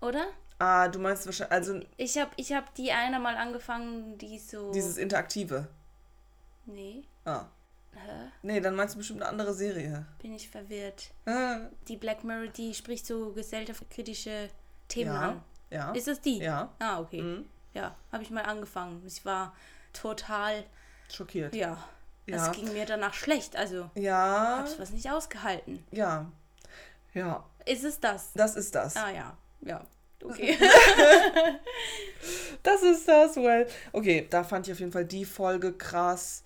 oder? 0.00 0.26
Ah, 0.58 0.88
du 0.88 0.98
meinst 0.98 1.26
wahrscheinlich, 1.26 1.52
also. 1.52 1.80
Ich 1.96 2.16
habe 2.18 2.30
ich 2.36 2.52
hab 2.52 2.74
die 2.74 2.92
eine 2.92 3.18
mal 3.18 3.36
angefangen, 3.36 4.18
die 4.18 4.38
so. 4.38 4.72
Dieses 4.72 4.96
Interaktive. 4.96 5.68
Nee. 6.66 7.04
Ah. 7.24 7.46
Hä? 7.92 8.30
Nee, 8.42 8.60
dann 8.60 8.74
meinst 8.74 8.94
du 8.94 8.98
bestimmt 8.98 9.22
eine 9.22 9.30
andere 9.30 9.54
Serie. 9.54 10.06
Bin 10.20 10.32
ich 10.32 10.48
verwirrt. 10.48 11.10
Ah. 11.26 11.68
Die 11.88 11.96
Black 11.96 12.24
Mirror, 12.24 12.48
die 12.48 12.74
spricht 12.74 13.06
so 13.06 13.32
gesellschaftskritische 13.32 14.50
Themen 14.88 15.12
ja. 15.12 15.20
an. 15.20 15.42
Ja. 15.70 15.92
Ist 15.92 16.08
es 16.08 16.20
die? 16.20 16.38
Ja. 16.38 16.70
Ah, 16.78 17.00
okay. 17.00 17.22
Mhm. 17.22 17.46
Ja, 17.72 17.94
habe 18.12 18.22
ich 18.22 18.30
mal 18.30 18.42
angefangen. 18.42 19.02
Ich 19.06 19.24
war 19.24 19.54
total 19.92 20.64
schockiert. 21.12 21.54
Ja. 21.54 21.82
Es 22.26 22.52
ging 22.52 22.72
mir 22.72 22.86
danach 22.86 23.12
schlecht. 23.12 23.56
Also, 23.56 23.90
ja. 23.94 24.58
habe 24.58 24.68
ich 24.68 24.78
was 24.78 24.90
nicht 24.90 25.10
ausgehalten. 25.10 25.84
Ja. 25.90 26.30
Ja. 27.12 27.44
Ist 27.66 27.84
es 27.84 28.00
das? 28.00 28.32
Das 28.34 28.56
ist 28.56 28.74
das. 28.74 28.96
Ah, 28.96 29.10
ja. 29.10 29.36
Ja. 29.60 29.84
Okay. 30.22 30.56
das 32.62 32.82
ist 32.82 33.06
das, 33.06 33.36
well. 33.36 33.66
Okay, 33.92 34.26
da 34.30 34.42
fand 34.42 34.66
ich 34.66 34.72
auf 34.72 34.80
jeden 34.80 34.92
Fall 34.92 35.04
die 35.04 35.26
Folge 35.26 35.74
krass 35.74 36.44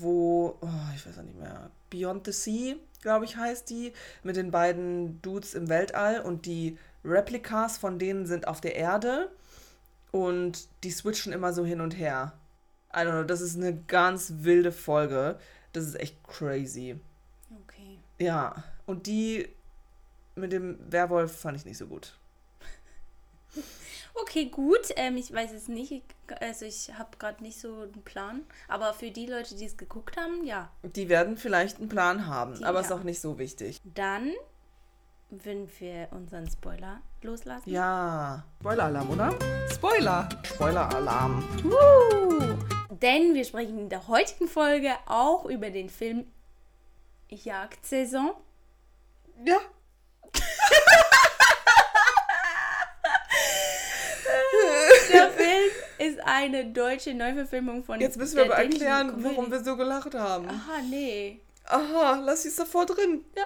wo, 0.00 0.56
oh, 0.60 0.68
ich 0.94 1.06
weiß 1.06 1.18
auch 1.18 1.22
nicht 1.22 1.38
mehr, 1.38 1.70
Beyond 1.90 2.26
the 2.26 2.32
Sea, 2.32 2.76
glaube 3.02 3.24
ich, 3.24 3.36
heißt 3.36 3.68
die, 3.70 3.92
mit 4.22 4.36
den 4.36 4.50
beiden 4.50 5.20
Dudes 5.22 5.54
im 5.54 5.68
Weltall 5.68 6.20
und 6.20 6.46
die 6.46 6.78
Replikas 7.04 7.78
von 7.78 7.98
denen 7.98 8.26
sind 8.26 8.48
auf 8.48 8.60
der 8.60 8.76
Erde 8.76 9.30
und 10.10 10.68
die 10.84 10.90
switchen 10.90 11.32
immer 11.32 11.52
so 11.52 11.64
hin 11.64 11.80
und 11.80 11.96
her. 11.96 12.32
I 12.94 12.98
don't 12.98 13.10
know, 13.10 13.24
das 13.24 13.40
ist 13.40 13.56
eine 13.56 13.76
ganz 13.76 14.32
wilde 14.38 14.72
Folge. 14.72 15.38
Das 15.72 15.84
ist 15.84 15.98
echt 15.98 16.22
crazy. 16.22 17.00
Okay. 17.64 17.98
Ja, 18.18 18.62
und 18.86 19.06
die 19.06 19.48
mit 20.36 20.52
dem 20.52 20.78
Werwolf 20.90 21.36
fand 21.36 21.56
ich 21.56 21.64
nicht 21.64 21.78
so 21.78 21.86
gut. 21.86 22.16
Okay, 24.16 24.44
gut. 24.46 24.90
Ähm, 24.94 25.16
ich 25.16 25.32
weiß 25.32 25.52
es 25.52 25.66
nicht. 25.66 26.04
Also 26.40 26.64
ich 26.66 26.94
habe 26.96 27.16
gerade 27.18 27.42
nicht 27.42 27.58
so 27.58 27.82
einen 27.82 28.02
Plan. 28.04 28.42
Aber 28.68 28.94
für 28.94 29.10
die 29.10 29.26
Leute, 29.26 29.56
die 29.56 29.64
es 29.64 29.76
geguckt 29.76 30.16
haben, 30.16 30.44
ja. 30.44 30.70
Die 30.84 31.08
werden 31.08 31.36
vielleicht 31.36 31.78
einen 31.78 31.88
Plan 31.88 32.28
haben, 32.28 32.54
die, 32.54 32.64
aber 32.64 32.78
ja. 32.78 32.86
ist 32.86 32.92
auch 32.92 33.02
nicht 33.02 33.20
so 33.20 33.38
wichtig. 33.38 33.80
Dann 33.82 34.32
würden 35.42 35.70
wir 35.78 36.08
unseren 36.10 36.50
Spoiler 36.50 37.00
loslassen. 37.22 37.70
Ja. 37.70 38.44
Spoiler-Alarm, 38.60 39.10
oder? 39.10 39.34
Spoiler. 39.72 40.28
Spoiler-Alarm. 40.44 41.42
Denn 42.90 43.34
wir 43.34 43.44
sprechen 43.44 43.78
in 43.78 43.88
der 43.88 44.06
heutigen 44.08 44.48
Folge 44.48 44.90
auch 45.06 45.46
über 45.46 45.70
den 45.70 45.88
Film 45.88 46.26
Jagdsaison. 47.28 48.32
Ja. 49.46 49.56
Der 55.12 55.30
Film 55.30 55.70
ist 55.98 56.20
eine 56.24 56.66
deutsche 56.66 57.14
Neuverfilmung 57.14 57.84
von. 57.84 58.00
Jetzt 58.00 58.16
müssen 58.16 58.36
wir 58.36 58.44
aber 58.44 58.56
erklären, 58.56 59.14
warum 59.24 59.50
wir 59.50 59.62
so 59.64 59.76
gelacht 59.76 60.14
haben. 60.14 60.48
Aha, 60.48 60.82
nee. 60.88 61.40
Aha, 61.66 62.20
lass 62.22 62.42
sie 62.42 62.48
es 62.48 62.56
davor 62.56 62.86
drin. 62.86 63.24
Ja. 63.36 63.44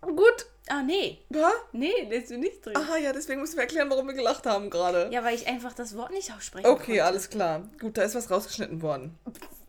Gut. 0.00 0.46
Ah, 0.68 0.82
nee. 0.82 1.18
Ja? 1.30 1.50
Nee, 1.72 2.06
lässt 2.08 2.30
du 2.30 2.38
nicht 2.38 2.64
drin. 2.64 2.76
Aha, 2.76 2.96
ja, 2.96 3.12
deswegen 3.12 3.40
müssen 3.40 3.56
wir 3.56 3.62
erklären, 3.62 3.90
warum 3.90 4.06
wir 4.06 4.14
gelacht 4.14 4.46
haben 4.46 4.70
gerade. 4.70 5.08
Ja, 5.10 5.24
weil 5.24 5.34
ich 5.34 5.48
einfach 5.48 5.72
das 5.72 5.96
Wort 5.96 6.12
nicht 6.12 6.32
ausspreche. 6.32 6.68
Okay, 6.68 6.98
konnte. 6.98 7.04
alles 7.04 7.28
klar. 7.28 7.68
Gut, 7.80 7.98
da 7.98 8.02
ist 8.02 8.14
was 8.14 8.30
rausgeschnitten 8.30 8.80
worden. 8.80 9.18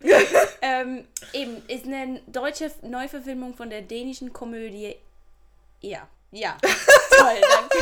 ähm, 0.61 1.07
eben, 1.33 1.63
ist 1.67 1.85
eine 1.85 2.21
deutsche 2.27 2.71
Neuverfilmung 2.83 3.55
von 3.55 3.69
der 3.69 3.81
dänischen 3.81 4.31
Komödie. 4.31 4.95
Ja. 5.81 6.07
Ja, 6.33 6.55
toll, 6.61 7.41
danke. 7.41 7.77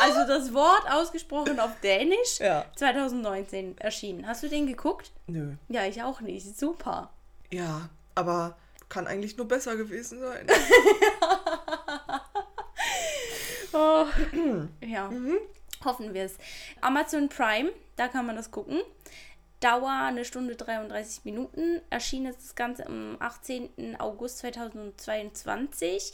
Also 0.00 0.26
das 0.26 0.52
Wort 0.52 0.90
ausgesprochen 0.90 1.60
auf 1.60 1.70
Dänisch, 1.84 2.40
ja. 2.40 2.64
2019 2.74 3.78
erschienen. 3.78 4.26
Hast 4.26 4.42
du 4.42 4.48
den 4.48 4.66
geguckt? 4.66 5.12
Nö. 5.28 5.52
Ja, 5.68 5.84
ich 5.84 6.02
auch 6.02 6.20
nicht. 6.20 6.58
Super. 6.58 7.10
Ja, 7.52 7.90
aber 8.16 8.56
kann 8.92 9.06
eigentlich 9.06 9.38
nur 9.38 9.48
besser 9.48 9.76
gewesen 9.76 10.20
sein. 10.20 10.46
oh. 13.72 14.04
ja, 14.84 15.08
mhm. 15.08 15.38
hoffen 15.82 16.12
wir 16.12 16.24
es. 16.24 16.36
Amazon 16.82 17.30
Prime, 17.30 17.72
da 17.96 18.08
kann 18.08 18.26
man 18.26 18.36
das 18.36 18.50
gucken. 18.50 18.82
Dauer 19.60 20.08
eine 20.08 20.26
Stunde 20.26 20.56
33 20.56 21.24
Minuten. 21.24 21.80
Erschien 21.88 22.26
ist 22.26 22.42
das 22.42 22.54
Ganze 22.54 22.86
am 22.86 23.16
18. 23.18 23.98
August 23.98 24.38
2022. 24.38 26.12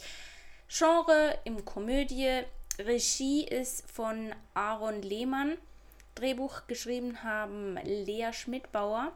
Genre 0.69 1.37
im 1.43 1.65
Komödie. 1.65 2.43
Regie 2.77 3.43
ist 3.43 3.91
von 3.91 4.33
Aaron 4.53 5.01
Lehmann. 5.01 5.57
Drehbuch 6.15 6.61
geschrieben 6.67 7.23
haben 7.23 7.77
Lea 7.83 8.31
Schmidbauer, 8.31 9.11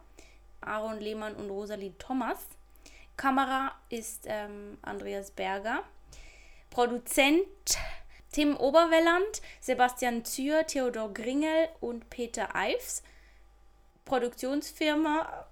Aaron 0.60 1.00
Lehmann 1.00 1.36
und 1.36 1.50
Rosalie 1.50 1.98
Thomas. 1.98 2.40
Kamera 3.18 3.74
ist 3.90 4.26
ähm, 4.26 4.78
Andreas 4.82 5.32
Berger. 5.32 5.84
Produzent 6.70 7.46
Tim 8.32 8.58
Oberwelland, 8.58 9.42
Sebastian 9.62 10.26
Zür, 10.26 10.66
Theodor 10.66 11.14
Gringel 11.14 11.70
und 11.80 12.10
Peter 12.10 12.56
Eifs. 12.56 13.04
Produktionsfirma. 14.06 15.48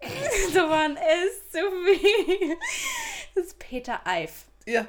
da 0.54 0.68
waren 0.68 0.96
es 0.96 1.50
zu 1.50 1.58
viel. 1.84 2.56
Das 3.34 3.46
ist 3.46 3.58
Peter 3.58 4.04
Eif. 4.04 4.46
Ja, 4.66 4.86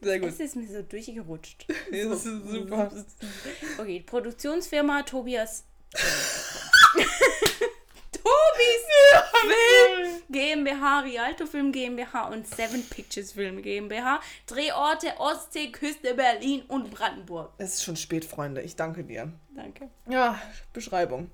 sehr 0.00 0.20
gut. 0.20 0.28
Es 0.28 0.40
ist 0.40 0.56
mir 0.56 0.68
so 0.68 0.82
durchgerutscht. 0.82 1.66
Das 1.90 2.24
ist 2.24 2.48
super. 2.48 2.92
Okay, 3.78 4.00
Produktionsfirma 4.06 5.02
Tobias. 5.02 5.64
Tobis 8.22 8.84
Film 9.40 10.22
GmbH, 10.30 11.00
Rialto 11.00 11.46
Film 11.46 11.72
GmbH 11.72 12.28
und 12.28 12.46
Seven 12.46 12.82
Pictures 12.88 13.32
Film 13.32 13.62
GmbH. 13.62 14.20
Drehorte 14.46 15.18
Ostsee, 15.18 15.70
Küste 15.70 16.14
Berlin 16.14 16.62
und 16.68 16.90
Brandenburg. 16.90 17.52
Es 17.58 17.74
ist 17.74 17.84
schon 17.84 17.96
spät, 17.96 18.24
Freunde. 18.24 18.62
Ich 18.62 18.76
danke 18.76 19.04
dir. 19.04 19.32
Danke. 19.54 19.88
Ja, 20.08 20.40
Beschreibung. 20.72 21.30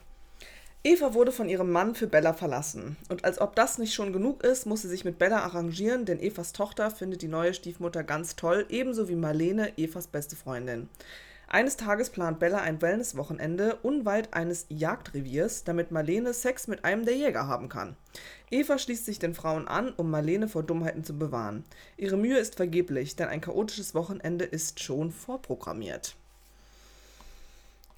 Eva 0.87 1.15
wurde 1.15 1.33
von 1.33 1.49
ihrem 1.49 1.73
Mann 1.73 1.95
für 1.95 2.07
Bella 2.07 2.35
verlassen. 2.35 2.99
Und 3.09 3.25
als 3.25 3.41
ob 3.41 3.57
das 3.57 3.79
nicht 3.79 3.95
schon 3.95 4.13
genug 4.13 4.45
ist, 4.45 4.67
muss 4.67 4.83
sie 4.83 4.89
sich 4.89 5.07
mit 5.07 5.19
Bella 5.19 5.39
arrangieren, 5.39 6.05
denn 6.05 6.21
Evas 6.21 6.53
Tochter 6.53 6.91
findet 6.91 7.23
die 7.23 7.29
neue 7.29 7.55
Stiefmutter 7.55 8.05
ganz 8.05 8.37
toll, 8.37 8.67
ebenso 8.69 9.09
wie 9.09 9.15
Marlene, 9.15 9.79
Evas 9.79 10.09
beste 10.09 10.37
Freundin. 10.37 10.91
Eines 11.55 11.77
Tages 11.77 12.11
plant 12.11 12.41
Bella 12.41 12.59
ein 12.59 12.83
Wellnesswochenende 12.83 13.77
unweit 13.77 14.35
eines 14.35 14.67
Jagdreviers, 14.71 15.63
damit 15.63 15.93
Marlene 15.93 16.35
Sex 16.35 16.67
mit 16.67 16.85
einem 16.85 17.05
der 17.05 17.17
Jäger 17.17 17.47
haben 17.47 17.69
kann. 17.69 17.95
Eva 18.51 18.77
schließt 18.77 19.05
sich 19.07 19.21
den 19.21 19.35
Frauen 19.35 19.69
an, 19.69 19.93
um 19.97 20.11
Marlene 20.11 20.49
vor 20.49 20.65
Dummheiten 20.65 21.05
zu 21.05 21.17
bewahren. 21.17 21.65
Ihre 21.97 22.17
Mühe 22.17 22.39
ist 22.39 22.57
vergeblich, 22.57 23.15
denn 23.15 23.29
ein 23.29 23.41
chaotisches 23.41 23.95
Wochenende 23.95 24.45
ist 24.45 24.83
schon 24.83 25.13
vorprogrammiert. 25.13 26.17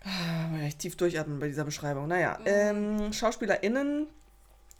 Ah, 0.05 0.67
ich 0.67 0.77
tief 0.77 0.97
durchatmen 0.97 1.39
bei 1.39 1.49
dieser 1.49 1.65
Beschreibung. 1.65 2.09
Naja, 2.09 2.37
mhm. 2.41 2.45
ähm, 2.45 3.13
SchauspielerInnen. 3.15 4.07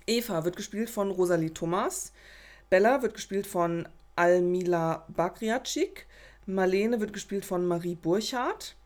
Eva 0.07 0.45
wird 0.45 0.57
gespielt 0.57 0.91
von 0.91 1.11
Rosalie 1.11 1.55
Thomas. 1.55 2.13
Bella 2.69 3.01
wird 3.01 3.15
gespielt 3.15 3.47
von 3.47 3.89
Almila 4.17 5.07
Bakriacik. 5.09 6.07
Marlene 6.47 7.01
wird 7.01 7.13
gespielt 7.13 7.45
von 7.45 7.67
Marie 7.67 7.97
Burchardt. 7.97 8.77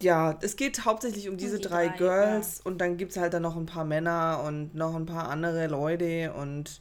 Ja, 0.00 0.38
es 0.42 0.56
geht 0.56 0.84
hauptsächlich 0.84 1.28
um 1.28 1.36
diese 1.36 1.58
die 1.58 1.68
drei, 1.68 1.88
drei, 1.88 1.96
Girls 1.96 2.58
ja. 2.58 2.64
und 2.64 2.78
dann 2.78 2.96
gibt 2.96 3.12
es 3.12 3.18
halt 3.18 3.32
dann 3.32 3.42
noch 3.42 3.56
ein 3.56 3.66
paar 3.66 3.84
Männer 3.84 4.42
und 4.44 4.74
noch 4.74 4.94
ein 4.94 5.06
paar 5.06 5.28
andere 5.28 5.66
Leute 5.66 6.32
und 6.34 6.80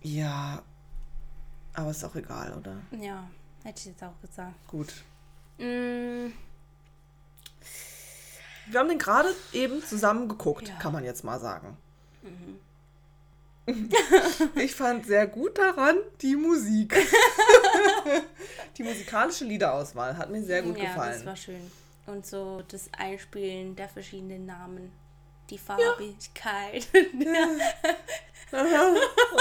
ja, 0.00 0.62
aber 1.74 1.90
ist 1.90 2.04
auch 2.04 2.16
egal, 2.16 2.52
oder? 2.58 2.76
Ja, 3.00 3.28
hätte 3.62 3.80
ich 3.80 3.86
jetzt 3.86 4.02
auch 4.02 4.20
gesagt. 4.20 4.54
Gut. 4.68 4.92
Mm. 5.58 6.32
Wir 8.66 8.80
haben 8.80 8.88
den 8.88 8.98
gerade 8.98 9.28
eben 9.52 9.82
zusammen 9.82 10.28
geguckt, 10.28 10.68
ja. 10.68 10.74
kann 10.76 10.92
man 10.92 11.04
jetzt 11.04 11.24
mal 11.24 11.38
sagen. 11.38 11.76
Mhm. 12.22 12.58
ich 14.56 14.74
fand 14.74 15.06
sehr 15.06 15.26
gut 15.26 15.58
daran 15.58 15.96
die 16.20 16.36
Musik. 16.36 16.96
die 18.76 18.82
musikalische 18.82 19.44
Liederauswahl 19.44 20.16
hat 20.16 20.30
mir 20.30 20.42
sehr 20.42 20.62
gut 20.62 20.78
ja, 20.78 20.84
gefallen. 20.84 21.12
Ja, 21.12 21.16
das 21.18 21.26
war 21.26 21.36
schön. 21.36 21.70
Und 22.06 22.26
so 22.26 22.62
das 22.68 22.90
Einspielen 22.96 23.76
der 23.76 23.88
verschiedenen 23.88 24.46
Namen. 24.46 24.92
Die 25.50 25.58
Farbigkeit. 25.58 26.86
Ja. 28.52 28.94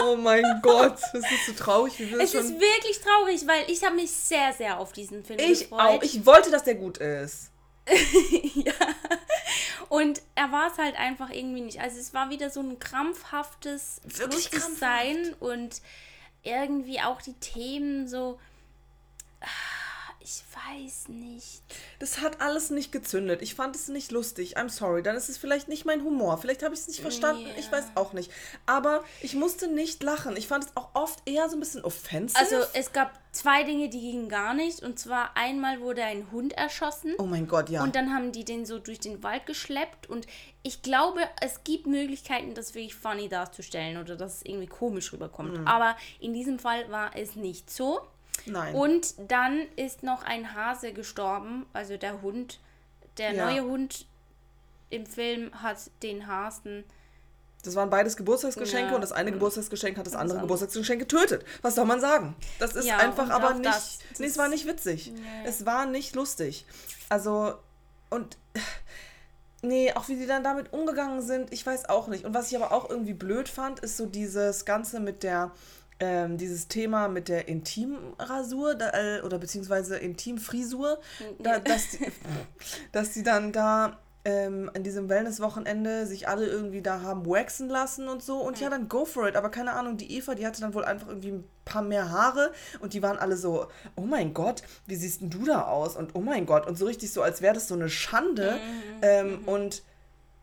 oh 0.06 0.16
mein 0.16 0.62
Gott, 0.62 0.98
das 1.12 1.30
ist 1.30 1.46
so 1.46 1.52
traurig. 1.52 2.00
Wie 2.00 2.14
es 2.14 2.32
schon... 2.32 2.42
ist 2.42 2.54
wirklich 2.54 3.02
traurig, 3.02 3.46
weil 3.46 3.70
ich 3.70 3.84
habe 3.84 3.96
mich 3.96 4.10
sehr, 4.10 4.54
sehr 4.54 4.80
auf 4.80 4.94
diesen 4.94 5.26
Film 5.26 5.38
ich 5.38 5.70
gefreut. 5.70 5.82
Auch. 5.82 6.02
Ich 6.02 6.26
wollte, 6.26 6.50
dass 6.50 6.64
der 6.64 6.76
gut 6.76 6.98
ist. 7.00 7.52
ja. 8.56 8.74
Und 9.90 10.22
er 10.36 10.52
war 10.52 10.72
es 10.72 10.78
halt 10.78 10.98
einfach 10.98 11.30
irgendwie 11.30 11.62
nicht. 11.62 11.82
Also 11.82 12.00
es 12.00 12.14
war 12.14 12.30
wieder 12.30 12.50
so 12.50 12.62
ein 12.62 12.80
krampfhaftes 12.80 14.00
Wirklich 14.06 14.50
krampfhaft. 14.52 14.80
sein 14.80 15.36
und 15.40 15.82
irgendwie 16.44 17.02
auch 17.02 17.22
die 17.22 17.34
Themen 17.34 18.08
so. 18.08 18.40
Ich 20.24 20.44
weiß 20.54 21.08
nicht. 21.10 21.64
Das 21.98 22.22
hat 22.22 22.42
alles 22.42 22.70
nicht 22.70 22.92
gezündet. 22.92 23.42
Ich 23.42 23.56
fand 23.56 23.76
es 23.76 23.88
nicht 23.88 24.12
lustig. 24.12 24.56
I'm 24.56 24.70
sorry. 24.70 25.02
Dann 25.02 25.16
ist 25.16 25.30
es 25.30 25.38
vielleicht 25.38 25.68
nicht 25.68 25.84
mein 25.84 26.04
Humor. 26.04 26.38
Vielleicht 26.38 26.62
habe 26.62 26.76
ich 26.76 26.82
es 26.82 26.88
nicht 26.88 27.02
verstanden. 27.02 27.48
Yeah. 27.48 27.58
Ich 27.58 27.72
weiß 27.72 27.86
auch 27.96 28.14
nicht. 28.14 28.32
Aber 28.68 29.04
ich 29.22 29.34
musste 29.34 29.68
nicht 29.68 30.04
lachen. 30.04 30.38
Ich 30.38 30.48
fand 30.48 30.66
es 30.66 30.78
auch 30.78 30.90
oft 30.94 31.28
eher 31.28 31.50
so 31.50 31.58
ein 31.58 31.60
bisschen 31.60 31.84
offensiv. 31.84 32.38
Also 32.38 32.58
es 32.74 32.94
gab 32.94 33.20
zwei 33.32 33.64
Dinge, 33.64 33.90
die 33.90 34.00
gingen 34.00 34.30
gar 34.30 34.54
nicht. 34.54 34.84
Und 34.84 35.00
zwar 35.00 35.36
einmal 35.36 35.82
wurde 35.82 36.04
ein 36.04 36.32
Hund 36.32 36.54
erschossen. 36.54 37.16
Oh 37.18 37.26
mein 37.26 37.48
Gott, 37.48 37.70
ja. 37.70 37.82
Und 37.84 37.96
dann 37.96 38.14
haben 38.14 38.32
die 38.32 38.46
den 38.46 38.66
so 38.66 38.78
durch 38.78 39.00
den 39.00 39.24
Wald 39.24 39.48
geschleppt. 39.48 40.08
Und 40.08 40.28
ich 40.62 40.84
glaube, 40.84 41.22
es 41.42 41.64
gibt 41.64 41.88
Möglichkeiten, 41.88 42.54
das 42.54 42.76
wirklich 42.76 42.94
funny 42.94 43.28
darzustellen 43.28 43.98
oder 43.98 44.16
dass 44.16 44.38
es 44.38 44.46
irgendwie 44.46 44.68
komisch 44.68 45.12
rüberkommt. 45.12 45.58
Mhm. 45.58 45.68
Aber 45.68 45.98
in 46.20 46.32
diesem 46.32 46.60
Fall 46.60 46.92
war 46.92 47.16
es 47.16 47.36
nicht 47.36 47.72
so. 47.72 48.02
Nein. 48.46 48.76
Und 48.76 49.16
dann 49.30 49.68
ist 49.76 50.04
noch 50.04 50.24
ein 50.24 50.54
Hase 50.54 50.94
gestorben, 50.94 51.66
also 51.74 51.98
der 51.98 52.22
Hund. 52.22 52.60
Der 53.18 53.34
ja. 53.34 53.46
neue 53.46 53.64
Hund 53.64 54.06
im 54.90 55.06
Film 55.06 55.52
hat 55.62 55.78
den 56.04 56.28
Hasen. 56.28 56.84
Das 57.64 57.76
waren 57.76 57.90
beides 57.90 58.18
Geburtstagsgeschenke 58.18 58.90
ja. 58.90 58.96
und 58.96 59.02
das 59.02 59.12
eine 59.12 59.32
Geburtstagsgeschenk 59.32 59.98
hat 59.98 60.06
das, 60.06 60.14
das 60.14 60.22
andere 60.22 60.40
Geburtstagsgeschenk 60.40 61.00
getötet. 61.00 61.46
Was 61.62 61.76
soll 61.76 61.86
man 61.86 62.00
sagen? 62.00 62.36
Das 62.60 62.76
ist 62.76 62.86
ja, 62.86 62.98
einfach 62.98 63.30
aber 63.30 63.54
nicht. 63.54 63.66
Das, 63.66 64.00
das 64.10 64.20
nee, 64.20 64.26
es 64.26 64.38
war 64.38 64.48
nicht 64.50 64.66
witzig. 64.66 65.12
Nee. 65.14 65.22
Es 65.46 65.66
war 65.66 65.86
nicht 65.86 66.16
lustig. 66.16 66.66
Also, 67.10 67.56
und. 68.10 68.38
Nee, 69.64 69.94
auch 69.94 70.08
wie 70.08 70.16
die 70.16 70.26
dann 70.26 70.44
damit 70.44 70.74
umgegangen 70.74 71.22
sind, 71.22 71.54
ich 71.54 71.64
weiß 71.64 71.88
auch 71.88 72.08
nicht. 72.08 72.26
Und 72.26 72.34
was 72.34 72.52
ich 72.52 72.58
aber 72.58 72.72
auch 72.72 72.90
irgendwie 72.90 73.14
blöd 73.14 73.48
fand, 73.48 73.80
ist 73.82 73.96
so 73.96 74.08
dieses 74.08 74.66
Ganze 74.66 75.00
mit 75.00 75.22
der 75.22 75.52
ähm, 76.02 76.38
dieses 76.38 76.68
Thema 76.68 77.08
mit 77.08 77.30
der 77.30 77.48
Intimrasur 77.48 78.74
da, 78.76 78.90
äh, 78.90 79.22
oder 79.22 79.38
beziehungsweise 79.38 79.98
Intimfrisur, 79.98 81.00
da, 81.40 81.60
dass, 81.60 81.92
die, 81.92 82.12
dass 82.92 83.12
die 83.12 83.22
dann 83.22 83.52
da 83.52 84.00
ähm, 84.26 84.72
an 84.74 84.82
diesem 84.82 85.10
Wellness-Wochenende 85.10 86.08
sich 86.08 86.28
alle 86.28 86.48
irgendwie 86.48 86.82
da 86.82 87.02
haben 87.02 87.28
waxen 87.28 87.70
lassen 87.70 88.08
und 88.08 88.24
so. 88.24 88.40
Und 88.40 88.60
ja. 88.60 88.66
ja, 88.66 88.70
dann 88.72 88.90
go 88.90 89.06
for 89.06 89.28
it. 89.28 89.36
Aber 89.36 89.50
keine 89.50 89.74
Ahnung, 89.74 89.98
die 89.98 90.18
Eva, 90.18 90.34
die 90.34 90.46
hatte 90.46 90.60
dann 90.62 90.74
wohl 90.74 90.86
einfach 90.86 91.08
irgendwie 91.08 91.34
ein 91.34 91.44
paar 91.66 91.84
mehr 91.84 92.10
Haare 92.10 92.52
und 92.80 92.94
die 92.94 93.04
waren 93.04 93.18
alle 93.18 93.38
so, 93.38 93.68
oh 93.96 94.02
mein 94.02 94.34
Gott, 94.34 94.64
wie 94.88 94.96
siehst 94.96 95.22
denn 95.22 95.30
du 95.30 95.46
da 95.46 95.66
aus? 95.66 95.96
Und 95.96 96.16
oh 96.16 96.22
mein 96.22 96.48
Gott. 96.48 96.66
Und 96.66 96.80
so 96.80 96.86
richtig 96.86 97.14
so, 97.14 97.22
als 97.22 97.42
wäre 97.44 97.54
das 97.54 97.68
so 97.68 97.76
eine 97.76 97.90
Schande. 97.90 98.54
Mhm. 98.54 99.00
Ähm, 99.04 99.32
mhm. 99.42 99.48
Und 99.48 99.84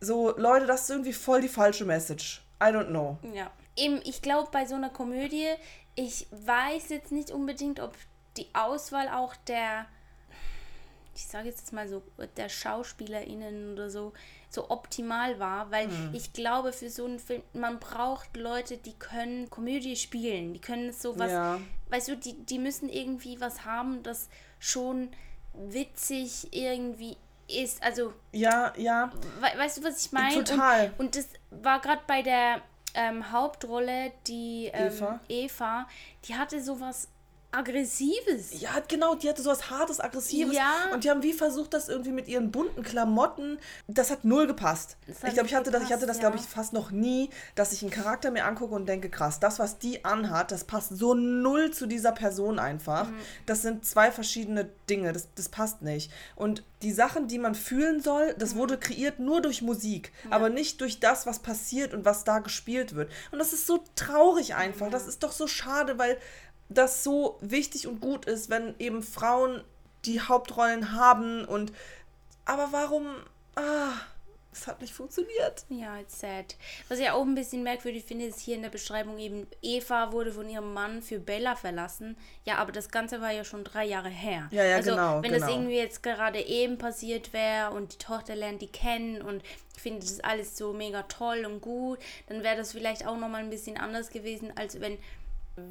so, 0.01 0.37
Leute, 0.37 0.67
das 0.67 0.83
ist 0.83 0.91
irgendwie 0.91 1.13
voll 1.13 1.41
die 1.41 1.49
falsche 1.49 1.85
Message. 1.85 2.45
I 2.63 2.67
don't 2.67 2.89
know. 2.89 3.19
Ja 3.35 3.51
eben, 3.79 4.01
ich 4.05 4.23
glaube, 4.23 4.49
bei 4.51 4.67
so 4.67 4.75
einer 4.75 4.91
Komödie, 4.91 5.49
ich 5.95 6.27
weiß 6.31 6.91
jetzt 6.91 7.13
nicht 7.13 7.31
unbedingt, 7.31 7.81
ob 7.81 7.95
die 8.37 8.47
Auswahl 8.55 9.09
auch 9.09 9.35
der, 9.47 9.87
ich 11.15 11.27
sage 11.27 11.49
jetzt 11.49 11.73
mal 11.73 11.89
so, 11.89 12.03
der 12.37 12.49
SchauspielerInnen 12.49 13.73
oder 13.73 13.91
so, 13.91 14.13
so 14.51 14.71
optimal 14.71 15.39
war, 15.39 15.71
weil 15.71 15.89
hm. 15.89 16.15
ich 16.15 16.33
glaube, 16.33 16.73
für 16.73 16.89
so 16.89 17.05
einen 17.05 17.19
Film, 17.19 17.43
man 17.53 17.79
braucht 17.79 18.37
Leute, 18.37 18.79
die 18.79 18.95
können 18.95 19.51
Komödie 19.51 19.97
spielen, 19.97 20.55
die 20.55 20.61
können 20.61 20.93
sowas, 20.93 21.31
ja. 21.31 21.61
weißt 21.91 22.09
du, 22.09 22.17
die, 22.17 22.35
die 22.45 22.59
müssen 22.59 22.89
irgendwie 22.89 23.41
was 23.41 23.65
haben, 23.65 24.03
das 24.03 24.29
schon 24.59 25.11
witzig 25.53 26.49
irgendwie 26.53 27.17
ist, 27.49 27.83
also. 27.83 28.13
Ja, 28.33 28.73
ja. 28.77 29.11
We 29.41 29.59
weißt 29.59 29.79
du, 29.79 29.85
was 29.85 30.05
ich 30.05 30.13
meine? 30.13 30.45
Total. 30.45 30.93
Und, 30.99 31.07
und 31.07 31.17
das 31.17 31.29
war 31.51 31.81
gerade 31.81 32.03
bei 32.07 32.23
der 32.23 32.63
ähm, 32.95 33.33
Hauptrolle, 33.33 34.13
die 34.27 34.71
ähm, 34.73 34.89
Eva. 34.89 35.21
Eva, 35.29 35.89
die 36.25 36.35
hatte 36.35 36.63
sowas 36.63 37.09
Aggressives. 37.51 38.61
Ja, 38.61 38.83
genau, 38.87 39.15
die 39.15 39.29
hatte 39.29 39.41
sowas 39.41 39.71
Hartes, 39.71 40.01
Aggressives. 40.01 40.55
Ja. 40.55 40.91
Und 40.93 41.05
die 41.05 41.11
haben 41.11 41.23
wie 41.23 41.33
versucht, 41.33 41.73
das 41.73 41.89
irgendwie 41.89 42.11
mit 42.11 42.29
ihren 42.29 42.51
bunten 42.51 42.83
Klamotten. 42.83 43.59
Das 43.87 44.11
hat 44.11 44.25
null 44.25 44.47
gepasst. 44.47 44.99
Ich 45.07 45.33
glaube, 45.33 45.47
ich 45.47 45.55
hatte 45.55 45.71
das, 45.71 45.83
ich 45.85 45.93
hatte 45.93 46.07
das, 46.07 46.19
ja. 46.19 46.23
glaube 46.23 46.37
ich, 46.37 46.43
fast 46.43 46.75
noch 46.75 46.91
nie, 46.91 47.31
dass 47.55 47.73
ich 47.73 47.81
einen 47.83 47.91
Charakter 47.91 48.31
mir 48.31 48.45
angucke 48.45 48.75
und 48.75 48.87
denke, 48.87 49.09
krass, 49.09 49.41
das, 49.41 49.59
was 49.59 49.79
die 49.79 50.05
anhat, 50.05 50.53
das 50.53 50.65
passt 50.65 50.97
so 50.97 51.15
null 51.15 51.71
zu 51.71 51.87
dieser 51.87 52.13
Person 52.13 52.59
einfach. 52.59 53.09
Mhm. 53.09 53.19
Das 53.47 53.63
sind 53.63 53.87
zwei 53.87 54.13
verschiedene 54.13 54.69
Dinge. 54.91 55.15
Das, 55.15 55.29
das 55.35 55.49
passt 55.49 55.81
nicht. 55.81 56.13
Und 56.37 56.65
die 56.83 56.93
Sachen, 56.93 57.27
die 57.29 57.39
man 57.39 57.55
fühlen 57.55 58.01
soll, 58.01 58.35
das 58.39 58.55
mhm. 58.55 58.59
wurde 58.59 58.79
kreiert 58.79 59.19
nur 59.19 59.41
durch 59.41 59.63
Musik, 59.63 60.13
ja. 60.25 60.33
aber 60.33 60.49
nicht 60.49 60.81
durch 60.81 61.01
das, 61.01 61.27
was 61.27 61.41
passiert 61.41 61.93
und 61.95 62.05
was 62.05 62.25
da 62.25 62.39
gespielt 62.39 62.95
wird. 62.95 63.11
Und 63.33 63.39
das 63.39 63.53
ist 63.53 63.67
so 63.67 63.83
traurig 63.97 64.55
einfach. 64.55 64.87
Ja. 64.87 64.93
Das 64.93 65.07
ist 65.07 65.23
doch 65.23 65.33
so 65.33 65.47
schade, 65.47 65.99
weil 65.99 66.19
das 66.69 67.05
so 67.05 67.39
wichtig 67.41 67.87
und 67.87 68.01
gut 68.01 68.27
ist, 68.27 68.51
wenn 68.51 68.75
eben 68.79 69.03
Frauen 69.03 69.63
die 70.05 70.21
Hauptrollen 70.21 70.93
haben 70.93 71.45
und 71.45 71.73
aber 72.45 72.69
warum 72.73 73.07
ah 73.57 73.93
es 74.53 74.67
hat 74.67 74.81
nicht 74.81 74.93
funktioniert. 74.93 75.65
Ja, 75.69 75.99
it's 75.99 76.21
sad. 76.21 76.57
Was 76.89 76.99
ich 76.99 77.11
auch 77.11 77.23
ein 77.23 77.35
bisschen 77.35 77.63
merkwürdig 77.63 78.05
finde, 78.05 78.27
ist 78.27 78.41
hier 78.41 78.57
in 78.57 78.63
der 78.63 78.71
Beschreibung 78.71 79.19
eben, 79.19 79.47
Eva 79.63 80.13
wurde 80.13 80.33
von 80.33 80.49
ihrem 80.49 80.73
Mann 80.75 81.03
für 81.03 81.19
Bella 81.19 81.55
verlassen. 81.55 82.17
Ja, 82.45 82.57
aber 82.57 82.73
das 82.73 82.89
Ganze 82.89 83.21
war 83.21 83.31
ja 83.31 83.45
schon 83.45 83.65
drei 83.65 83.85
Jahre 83.85 84.09
her. 84.09 84.49
Ja, 84.51 84.65
ja, 84.65 84.77
also, 84.77 84.91
genau. 84.91 85.23
Wenn 85.23 85.33
genau. 85.33 85.47
das 85.47 85.55
irgendwie 85.55 85.77
jetzt 85.77 86.03
gerade 86.03 86.41
eben 86.41 86.79
passiert 86.79 87.33
wäre 87.33 87.71
und 87.71 87.95
die 87.95 87.99
Tochter 87.99 88.35
lernt 88.35 88.63
die 88.63 88.69
kennen 88.69 89.23
und 89.23 89.43
findet 89.77 90.05
das 90.05 90.21
alles 90.21 90.57
so 90.57 90.73
mega 90.73 91.03
toll 91.05 91.45
und 91.45 91.61
gut, 91.61 91.99
dann 92.27 92.43
wäre 92.43 92.57
das 92.57 92.73
vielleicht 92.73 93.07
auch 93.07 93.17
nochmal 93.17 93.43
ein 93.43 93.51
bisschen 93.51 93.77
anders 93.77 94.11
gewesen, 94.11 94.53
als 94.57 94.81
wenn 94.81 94.99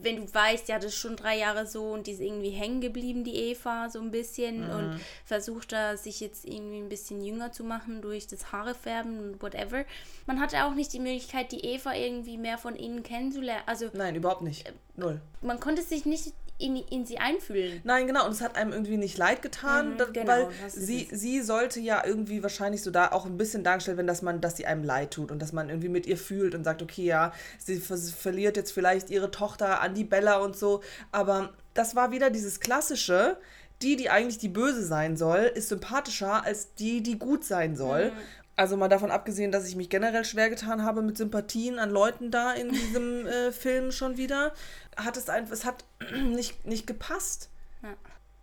wenn 0.02 0.17
du 0.17 0.34
weißt, 0.34 0.67
ja, 0.69 0.78
das 0.78 0.93
ist 0.93 0.97
schon 0.97 1.15
drei 1.15 1.38
Jahre 1.38 1.65
so 1.67 1.91
und 1.91 2.08
die 2.08 2.12
ist 2.12 2.21
irgendwie 2.21 2.50
hängen 2.50 2.82
geblieben, 2.82 3.23
die 3.23 3.36
Eva, 3.36 3.89
so 3.89 4.00
ein 4.00 4.12
bisschen 4.12 4.65
mhm. 4.65 4.76
und 4.76 5.02
versucht 5.26 5.71
da 5.71 5.97
sich 5.97 6.19
jetzt 6.19 6.45
irgendwie 6.45 6.80
ein 6.80 6.89
bisschen 6.89 7.23
jünger 7.23 7.52
zu 7.52 7.63
machen 7.63 8.02
durch 8.02 8.28
das 8.28 8.52
Haarefärben 8.52 9.19
und 9.19 9.41
whatever. 9.41 9.86
Man 10.26 10.39
hatte 10.39 10.65
auch 10.65 10.73
nicht 10.73 10.93
die 10.93 11.00
Möglichkeit, 11.00 11.52
die 11.52 11.65
Eva 11.65 11.93
irgendwie 11.93 12.38
mehr 12.38 12.58
von 12.58 12.76
innen 12.76 13.04
kennenzulernen. 13.04 13.63
Also, 13.65 13.89
Nein, 13.93 14.15
überhaupt 14.15 14.41
nicht. 14.41 14.71
Null. 14.95 15.21
Man 15.41 15.60
konnte 15.60 15.82
sich 15.82 16.06
nicht 16.06 16.34
in, 16.60 16.76
in 16.76 17.06
sie 17.06 17.19
einfühlen. 17.19 17.82
Nein, 17.84 18.08
genau. 18.08 18.26
Und 18.26 18.32
es 18.32 18.41
hat 18.41 18.56
einem 18.56 18.71
irgendwie 18.71 18.97
nicht 18.97 19.17
leid 19.17 19.41
getan, 19.41 19.91
mhm, 19.91 20.13
genau, 20.13 20.28
weil 20.28 20.47
sie, 20.69 21.08
sie 21.12 21.41
sollte 21.41 21.80
ja 21.80 22.04
irgendwie 22.04 22.41
wahrscheinlich 22.41 22.82
so 22.82 22.89
da 22.89 23.12
auch 23.12 23.26
ein 23.26 23.38
bisschen 23.38 23.63
dargestellt 23.63 23.97
werden, 23.97 24.08
dass 24.08 24.21
man, 24.21 24.41
dass 24.41 24.58
sie 24.58 24.65
einem 24.65 24.84
leid 24.84 25.12
tut 25.12 25.32
und 25.32 25.39
dass 25.39 25.54
man 25.54 25.69
irgendwie 25.69 25.89
mit 25.89 26.08
ihr 26.08 26.17
fühlt 26.17 26.56
und 26.56 26.63
sagt, 26.63 26.82
okay, 26.82 27.06
ja, 27.06 27.32
sie 27.60 27.78
verliert 27.78 28.58
jetzt 28.58 28.71
vielleicht 28.71 29.10
ihre 29.12 29.30
Tochter 29.30 29.76
an 29.81 29.93
die 29.93 30.03
Bella 30.03 30.37
und 30.37 30.55
so. 30.55 30.81
Aber 31.11 31.53
das 31.73 31.95
war 31.95 32.11
wieder 32.11 32.29
dieses 32.29 32.59
klassische, 32.59 33.37
die, 33.81 33.95
die 33.95 34.09
eigentlich 34.09 34.39
die 34.39 34.49
Böse 34.49 34.83
sein 34.83 35.17
soll, 35.17 35.39
ist 35.39 35.69
sympathischer 35.69 36.43
als 36.43 36.73
die, 36.73 37.03
die 37.03 37.19
gut 37.19 37.43
sein 37.43 37.75
soll. 37.75 38.11
Mhm. 38.11 38.17
Also 38.55 38.75
mal 38.75 38.89
davon 38.89 39.11
abgesehen, 39.11 39.51
dass 39.51 39.67
ich 39.67 39.75
mich 39.75 39.87
generell 39.87 40.25
schwer 40.25 40.49
getan 40.49 40.83
habe 40.83 41.03
mit 41.03 41.15
Sympathien 41.15 41.77
an 41.77 41.91
Leuten 41.91 42.31
da 42.31 42.53
in 42.53 42.69
diesem 42.69 43.27
äh, 43.27 43.51
Film 43.51 43.91
schon 43.91 44.17
wieder, 44.17 44.51
hat 44.95 45.15
es 45.15 45.29
einfach, 45.29 45.53
es 45.53 45.63
hat 45.63 45.85
nicht, 46.25 46.65
nicht 46.65 46.87
gepasst. 46.87 47.51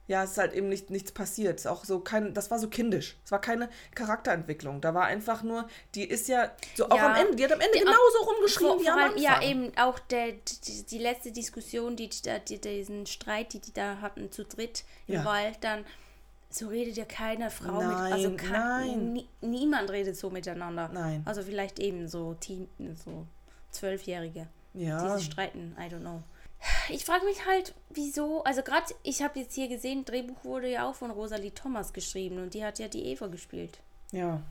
Ja. 0.07 0.23
es 0.25 0.33
ist 0.33 0.39
halt 0.39 0.53
eben 0.53 0.69
nicht, 0.69 0.91
nichts 0.91 1.13
passiert. 1.13 1.59
Es 1.61 1.67
auch 1.67 1.85
so 1.85 2.01
kein, 2.01 2.35
das 2.35 2.51
war 2.51 2.59
so 2.59 2.69
kindisch. 2.69 3.17
Es 3.25 3.31
war 3.33 3.41
keine 3.41 3.69
Charakterentwicklung. 3.95 4.81
Da 4.81 4.95
war 4.95 5.05
einfach 5.07 5.43
nur, 5.43 5.67
die 5.95 6.05
ist 6.05 6.29
ja 6.29 6.51
so 6.75 6.89
auch 6.89 6.97
Ja. 6.97 7.13
am 7.13 7.17
Ende, 7.21 7.37
die 7.37 7.45
hat 7.45 7.53
am 7.53 7.61
Ende 7.61 7.73
Die- 7.75 7.81
genauso 7.81 8.19
rumgeschrien 8.27 8.69
Vor, 8.71 8.81
wie 8.83 8.89
am 8.89 8.99
Anfang. 8.99 9.19
ja, 9.23 9.43
eben 9.43 9.73
auch 9.79 9.99
der, 9.99 10.33
die, 10.33 10.83
die 10.87 10.99
letzte 10.99 11.33
Diskussion, 11.33 11.97
die, 11.97 12.09
die, 12.09 12.31
die, 12.49 12.61
diesen 12.61 13.07
Streit, 13.07 13.53
die 13.55 13.61
die 13.61 13.73
da 13.73 14.01
hatten 14.01 14.31
zu 14.31 14.45
dritt 14.45 14.85
im 15.07 15.15
Ja. 15.15 15.25
Wald, 15.25 15.59
dann 15.63 15.85
so 16.51 16.69
redet 16.69 16.97
ja 16.97 17.05
keine 17.05 17.51
Frau 17.51 17.79
mit. 17.79 17.87
Nein, 17.89 18.13
Also 18.13 18.37
kein, 18.37 18.51
nein. 18.53 19.13
Nie, 19.13 19.29
niemand 19.41 19.91
redet 19.91 20.17
so 20.17 20.31
miteinander. 20.31 20.89
Nein. 20.93 21.23
Also 21.25 21.43
vielleicht 21.43 21.81
eben 21.81 22.07
so 22.07 22.35
Teen, 22.35 22.69
so 23.03 23.27
Zwölfjährige, 23.73 24.47
die 24.73 24.85
Ja, 24.85 25.17
sich 25.19 25.27
streiten. 25.27 25.75
I 25.79 25.93
don't 25.93 26.01
know. 26.01 26.23
Ich 26.89 27.05
frage 27.05 27.25
mich 27.25 27.45
halt, 27.47 27.75
wieso, 27.91 28.43
also 28.45 28.63
gerade, 28.63 28.87
ich 29.03 29.23
habe 29.23 29.39
jetzt 29.41 29.55
hier 29.55 29.69
gesehen, 29.69 30.05
Drehbuch 30.05 30.45
wurde 30.45 30.69
ja 30.71 30.89
auch 30.89 30.95
von 30.95 31.11
Rosalie 31.11 31.53
Thomas 31.55 31.93
geschrieben 31.93 32.39
und 32.43 32.55
die 32.55 32.65
hat 32.65 32.79
ja 32.79 32.89
die 32.89 33.05
Eva 33.07 33.27
gespielt. 33.29 33.79
ja. 34.13 34.43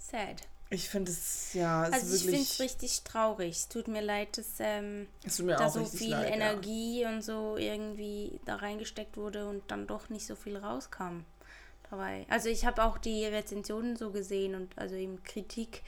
Sad. 0.00 0.42
Ich 0.70 0.88
finde 0.90 1.10
es, 1.10 1.54
ja, 1.54 1.86
es 1.88 1.92
Also 1.94 2.14
ist 2.14 2.20
ich 2.20 2.26
finde 2.26 2.42
es 2.42 2.60
richtig 2.60 3.02
traurig. 3.02 3.56
Es 3.56 3.68
tut 3.68 3.88
mir 3.88 4.02
leid, 4.02 4.36
dass 4.36 4.46
ähm, 4.58 5.08
mir 5.40 5.56
da 5.56 5.70
so 5.70 5.84
viel 5.84 6.10
leid, 6.10 6.30
Energie 6.30 7.06
und 7.06 7.22
so 7.22 7.56
irgendwie 7.56 8.38
da 8.44 8.56
reingesteckt 8.56 9.16
wurde 9.16 9.48
und 9.48 9.62
dann 9.70 9.86
doch 9.86 10.08
nicht 10.10 10.26
so 10.26 10.36
viel 10.36 10.56
rauskam 10.58 11.24
dabei. 11.90 12.26
Also 12.28 12.48
ich 12.50 12.66
habe 12.66 12.84
auch 12.84 12.98
die 12.98 13.24
Rezensionen 13.24 13.96
so 13.96 14.10
gesehen 14.10 14.54
und 14.54 14.76
also 14.78 14.94
eben 14.94 15.22
Kritik 15.24 15.82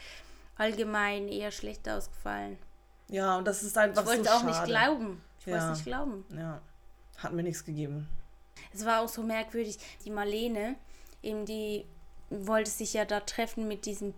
allgemein 0.57 1.29
eher 1.29 1.51
schlecht 1.51 1.87
ausgefallen. 1.89 2.59
Ja. 3.09 3.27
ja, 3.27 3.37
und 3.39 3.45
das 3.47 3.63
ist 3.63 3.77
einfach 3.77 4.03
Ich 4.03 4.09
wollte 4.09 4.25
so 4.25 4.31
auch 4.31 4.41
schade. 4.41 4.47
nicht 4.51 4.65
glauben. 4.65 5.23
Ich 5.41 5.47
wollte 5.47 5.59
Ja. 5.59 5.71
es 5.73 5.79
nicht 5.79 5.87
glauben. 5.87 6.25
Ja, 6.37 6.61
hat 7.19 7.33
mir 7.33 7.43
nichts 7.43 7.65
gegeben. 7.65 8.09
Es 8.73 8.85
war 8.85 9.01
auch 9.01 9.09
so 9.09 9.23
merkwürdig. 9.23 9.79
Die 10.05 10.11
Marlene, 10.11 10.77
eben 11.23 11.47
die 11.47 11.85
wollte 12.29 12.71
sich 12.71 12.93
ja 12.95 13.05
da 13.05 13.21
treffen 13.21 13.67
mit 13.67 13.87
diesem 13.87 14.15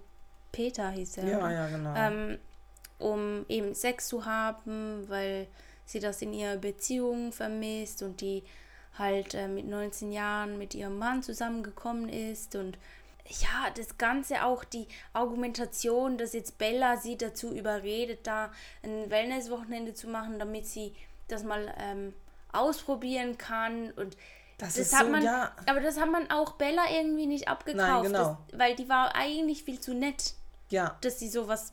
Peter, 0.51 0.91
hieß 0.91 1.19
er. 1.19 1.25
Ja, 1.29 1.51
ja, 1.51 1.69
genau. 1.69 1.95
ähm, 1.97 2.39
um 2.99 3.47
eben 3.49 3.75
Sex 3.75 4.09
zu 4.09 4.27
haben, 4.27 5.09
weil 5.09 5.47
sie 5.87 6.01
das 6.01 6.23
in 6.23 6.33
ihrer 6.33 6.57
Beziehung 6.57 7.33
vermisst 7.33 8.03
und 8.03 8.21
die 8.21 8.43
halt 8.99 9.35
äh, 9.35 9.49
mit 9.49 9.67
19 9.67 10.13
Jahren 10.13 10.59
mit 10.59 10.75
ihrem 10.75 10.99
Mann 10.99 11.23
zusammengekommen 11.23 12.09
ist 12.09 12.55
und 12.57 12.77
ja, 13.41 13.71
das 13.75 13.97
Ganze 13.99 14.45
auch 14.45 14.65
die 14.65 14.87
Argumentation, 15.13 16.19
dass 16.19 16.33
jetzt 16.35 16.59
Bella 16.59 16.97
sie 16.99 17.17
dazu 17.17 17.55
überredet, 17.55 18.27
da 18.27 18.53
ein 18.83 19.09
Wellnesswochenende 19.11 19.95
zu 19.95 20.09
machen, 20.09 20.39
damit 20.39 20.67
sie 20.67 20.95
das 21.29 21.45
mal 21.45 21.75
ähm, 21.79 22.15
ausprobieren 22.53 23.39
kann 23.39 23.91
und 23.93 24.17
das, 24.59 24.75
das 24.75 24.79
ist 24.79 24.97
hat 24.97 25.07
so, 25.07 25.11
man, 25.11 25.23
ja, 25.23 25.53
aber 25.67 25.81
das 25.81 25.99
hat 25.99 26.11
man 26.11 26.31
auch 26.31 26.53
Bella 26.53 26.83
irgendwie 26.91 27.27
nicht 27.27 27.49
abgekauft, 27.49 28.07
genau. 28.07 28.39
das, 28.49 28.59
weil 28.59 28.77
die 28.77 28.89
war 28.89 29.15
eigentlich 29.15 29.65
viel 29.65 29.81
zu 29.81 29.95
nett 29.95 30.35
ja. 30.73 30.97
dass 31.03 31.21
sie 31.21 31.29
sowas 31.29 31.73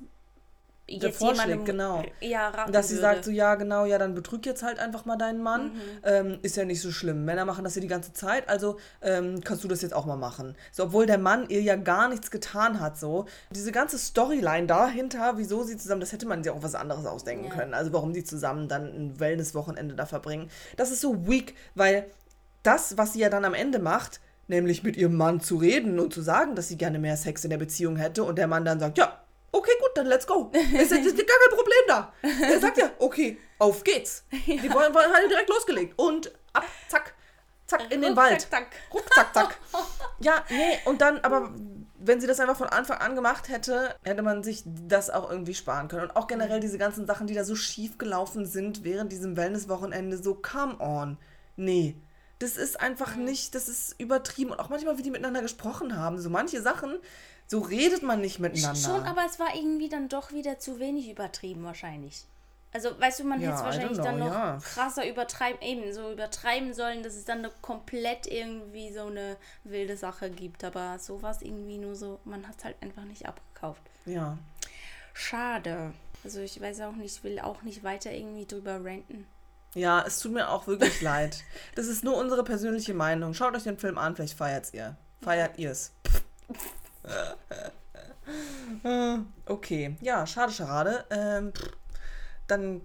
jetzt 0.89 1.17
vorschlägt, 1.19 1.65
genau. 1.65 2.03
ja, 2.19 2.49
raten 2.49 2.71
Dass 2.71 2.87
sie 2.89 2.95
würde. 2.95 3.01
sagt 3.01 3.25
so, 3.25 3.31
ja 3.31 3.55
genau, 3.55 3.85
ja, 3.85 3.97
dann 3.97 4.15
betrüg 4.15 4.45
jetzt 4.45 4.63
halt 4.63 4.79
einfach 4.79 5.05
mal 5.05 5.15
deinen 5.17 5.41
Mann. 5.41 5.73
Mhm. 5.73 5.79
Ähm, 6.03 6.39
ist 6.41 6.57
ja 6.57 6.65
nicht 6.65 6.81
so 6.81 6.91
schlimm. 6.91 7.25
Männer 7.25 7.45
machen 7.45 7.63
das 7.63 7.75
ja 7.75 7.81
die 7.81 7.87
ganze 7.87 8.13
Zeit, 8.13 8.47
also 8.49 8.77
ähm, 9.01 9.41
kannst 9.43 9.63
du 9.63 9.67
das 9.67 9.81
jetzt 9.81 9.93
auch 9.93 10.05
mal 10.05 10.17
machen. 10.17 10.55
So, 10.71 10.83
obwohl 10.85 11.05
der 11.05 11.17
Mann 11.17 11.47
ihr 11.49 11.61
ja 11.61 11.75
gar 11.75 12.09
nichts 12.09 12.31
getan 12.31 12.79
hat, 12.79 12.97
so. 12.97 13.25
Diese 13.51 13.71
ganze 13.71 13.97
Storyline 13.97 14.67
dahinter, 14.67 15.33
wieso 15.37 15.63
sie 15.63 15.77
zusammen, 15.77 16.01
das 16.01 16.11
hätte 16.11 16.27
man 16.27 16.43
sich 16.43 16.51
auch 16.51 16.63
was 16.63 16.75
anderes 16.75 17.05
ausdenken 17.05 17.45
Ja. 17.45 17.51
können. 17.55 17.73
Also 17.73 17.93
warum 17.93 18.13
die 18.13 18.23
zusammen 18.23 18.67
dann 18.67 18.85
ein 18.85 19.19
Wellness-Wochenende 19.19 19.95
da 19.95 20.05
verbringen. 20.05 20.49
Das 20.77 20.91
ist 20.91 21.01
so 21.01 21.27
weak, 21.27 21.55
weil 21.75 22.05
das, 22.63 22.97
was 22.97 23.13
sie 23.13 23.19
ja 23.19 23.29
dann 23.29 23.45
am 23.45 23.53
Ende 23.53 23.79
macht, 23.79 24.19
nämlich 24.47 24.83
mit 24.83 24.97
ihrem 24.97 25.15
Mann 25.15 25.39
zu 25.41 25.57
reden 25.57 25.99
und 25.99 26.13
zu 26.13 26.21
sagen, 26.21 26.55
dass 26.55 26.67
sie 26.67 26.77
gerne 26.77 26.99
mehr 26.99 27.15
Sex 27.17 27.43
in 27.43 27.51
der 27.51 27.57
Beziehung 27.57 27.95
hätte 27.97 28.23
und 28.23 28.37
der 28.37 28.47
Mann 28.47 28.65
dann 28.65 28.79
sagt, 28.79 28.97
ja, 28.97 29.19
okay, 29.51 29.71
gut, 29.79 29.91
dann 29.95 30.07
let's 30.07 30.27
go. 30.27 30.51
Es 30.53 30.63
ist, 30.91 31.05
ist 31.05 31.17
gar 31.17 31.25
kein 31.25 31.55
Problem 31.55 31.83
da. 31.87 32.13
Er 32.21 32.59
sagt 32.59 32.77
ja, 32.77 32.91
okay, 32.99 33.37
auf 33.57 33.83
geht's. 33.83 34.23
Die 34.31 34.73
wollen, 34.73 34.93
wollen 34.93 35.13
halt 35.13 35.29
direkt 35.29 35.49
losgelegt 35.49 35.93
und 35.97 36.31
ab, 36.53 36.65
zack, 36.87 37.13
zack, 37.65 37.91
in 37.91 38.01
den 38.01 38.15
Wald. 38.15 38.41
zack. 38.49 38.67
Ruckzack, 38.93 39.33
zack. 39.33 39.57
Ja, 40.21 40.43
nee, 40.49 40.77
und 40.83 40.99
dann, 40.99 41.19
aber 41.19 41.53
wenn 41.99 42.19
sie 42.19 42.27
das 42.27 42.39
einfach 42.39 42.57
von 42.57 42.67
Anfang 42.67 42.97
an 42.97 43.15
gemacht 43.15 43.49
hätte, 43.49 43.95
hätte 44.03 44.21
man 44.21 44.43
sich 44.43 44.63
das 44.65 45.09
auch 45.09 45.29
irgendwie 45.29 45.53
sparen 45.53 45.87
können. 45.87 46.03
Und 46.03 46.15
auch 46.15 46.27
generell 46.27 46.59
diese 46.59 46.77
ganzen 46.77 47.05
Sachen, 47.05 47.27
die 47.27 47.33
da 47.33 47.43
so 47.43 47.55
schief 47.55 47.97
gelaufen 47.97 48.45
sind 48.45 48.83
während 48.83 49.11
diesem 49.11 49.37
Wellness-Wochenende, 49.37 50.17
so 50.17 50.35
come 50.35 50.77
on. 50.79 51.17
Nee. 51.55 51.95
Das 52.39 52.55
ist 52.55 52.79
einfach 52.79 53.15
nicht, 53.15 53.53
das 53.53 53.67
ist 53.67 53.99
übertrieben. 53.99 54.51
Und 54.51 54.59
auch 54.59 54.69
manchmal, 54.69 54.97
wie 54.97 55.03
die 55.03 55.11
miteinander 55.11 55.41
gesprochen 55.41 55.97
haben. 55.97 56.19
So 56.19 56.29
manche 56.29 56.61
Sachen, 56.61 56.97
so 57.49 57.59
redet 57.59 58.03
man 58.03 58.21
nicht 58.21 58.39
miteinander. 58.39 58.79
Schon, 58.79 59.03
aber 59.03 59.25
es 59.25 59.39
war 59.39 59.55
irgendwie 59.55 59.89
dann 59.89 60.07
doch 60.07 60.31
wieder 60.31 60.59
zu 60.59 60.79
wenig 60.79 61.09
übertrieben 61.09 61.63
wahrscheinlich. 61.63 62.25
Also, 62.71 62.89
weißt 62.99 63.21
du, 63.21 63.23
man 63.23 63.41
Ja, 63.41 63.47
hätte 63.47 63.57
es 63.57 63.63
wahrscheinlich 63.63 63.97
don't 63.97 64.03
dann 64.03 64.15
know, 64.17 64.25
noch 64.25 64.33
ja. 64.33 64.59
krasser 64.61 65.09
übertreiben, 65.09 65.59
eben 65.63 65.91
so 65.91 66.11
übertreiben 66.11 66.75
sollen, 66.75 67.01
dass 67.01 67.15
es 67.15 67.25
dann 67.25 67.39
eine 67.39 67.51
komplett 67.63 68.27
irgendwie 68.27 68.93
so 68.93 69.07
eine 69.07 69.37
wilde 69.63 69.97
Sache 69.97 70.29
gibt. 70.29 70.63
Aber 70.63 70.99
so 70.99 71.23
war 71.23 71.31
es 71.31 71.41
irgendwie 71.41 71.79
nur 71.79 71.95
so, 71.95 72.19
man 72.25 72.47
hat 72.47 72.57
es 72.59 72.65
halt 72.65 72.75
einfach 72.81 73.03
nicht 73.05 73.25
abgekauft. 73.25 73.81
Ja. 74.05 74.37
Schade. 75.13 75.93
Also 76.23 76.41
ich 76.41 76.61
weiß 76.61 76.81
auch 76.81 76.95
nicht, 76.95 77.17
ich 77.17 77.23
will 77.23 77.39
auch 77.39 77.63
nicht 77.63 77.83
weiter 77.83 78.11
irgendwie 78.11 78.45
drüber 78.45 78.85
ranten. 78.85 79.25
Ja, 79.73 80.03
es 80.05 80.19
tut 80.19 80.33
mir 80.33 80.49
auch 80.49 80.67
wirklich 80.67 81.01
leid. 81.01 81.43
Das 81.73 81.87
ist 81.87 82.03
nur 82.03 82.15
unsere 82.17 82.43
persönliche 82.43 82.93
Meinung. 82.93 83.33
Schaut 83.33 83.55
euch 83.55 83.63
den 83.63 83.79
Film 83.79 83.97
an, 83.97 84.15
vielleicht 84.15 84.37
feiert's 84.37 84.71
ihr. 84.75 84.95
Feiert 85.23 85.57
ihr's. 85.57 85.91
Okay, 89.45 89.95
ja, 90.01 90.25
schade, 90.25 90.51
Scharade. 90.51 91.05
Ähm, 91.09 91.53
dann 92.47 92.81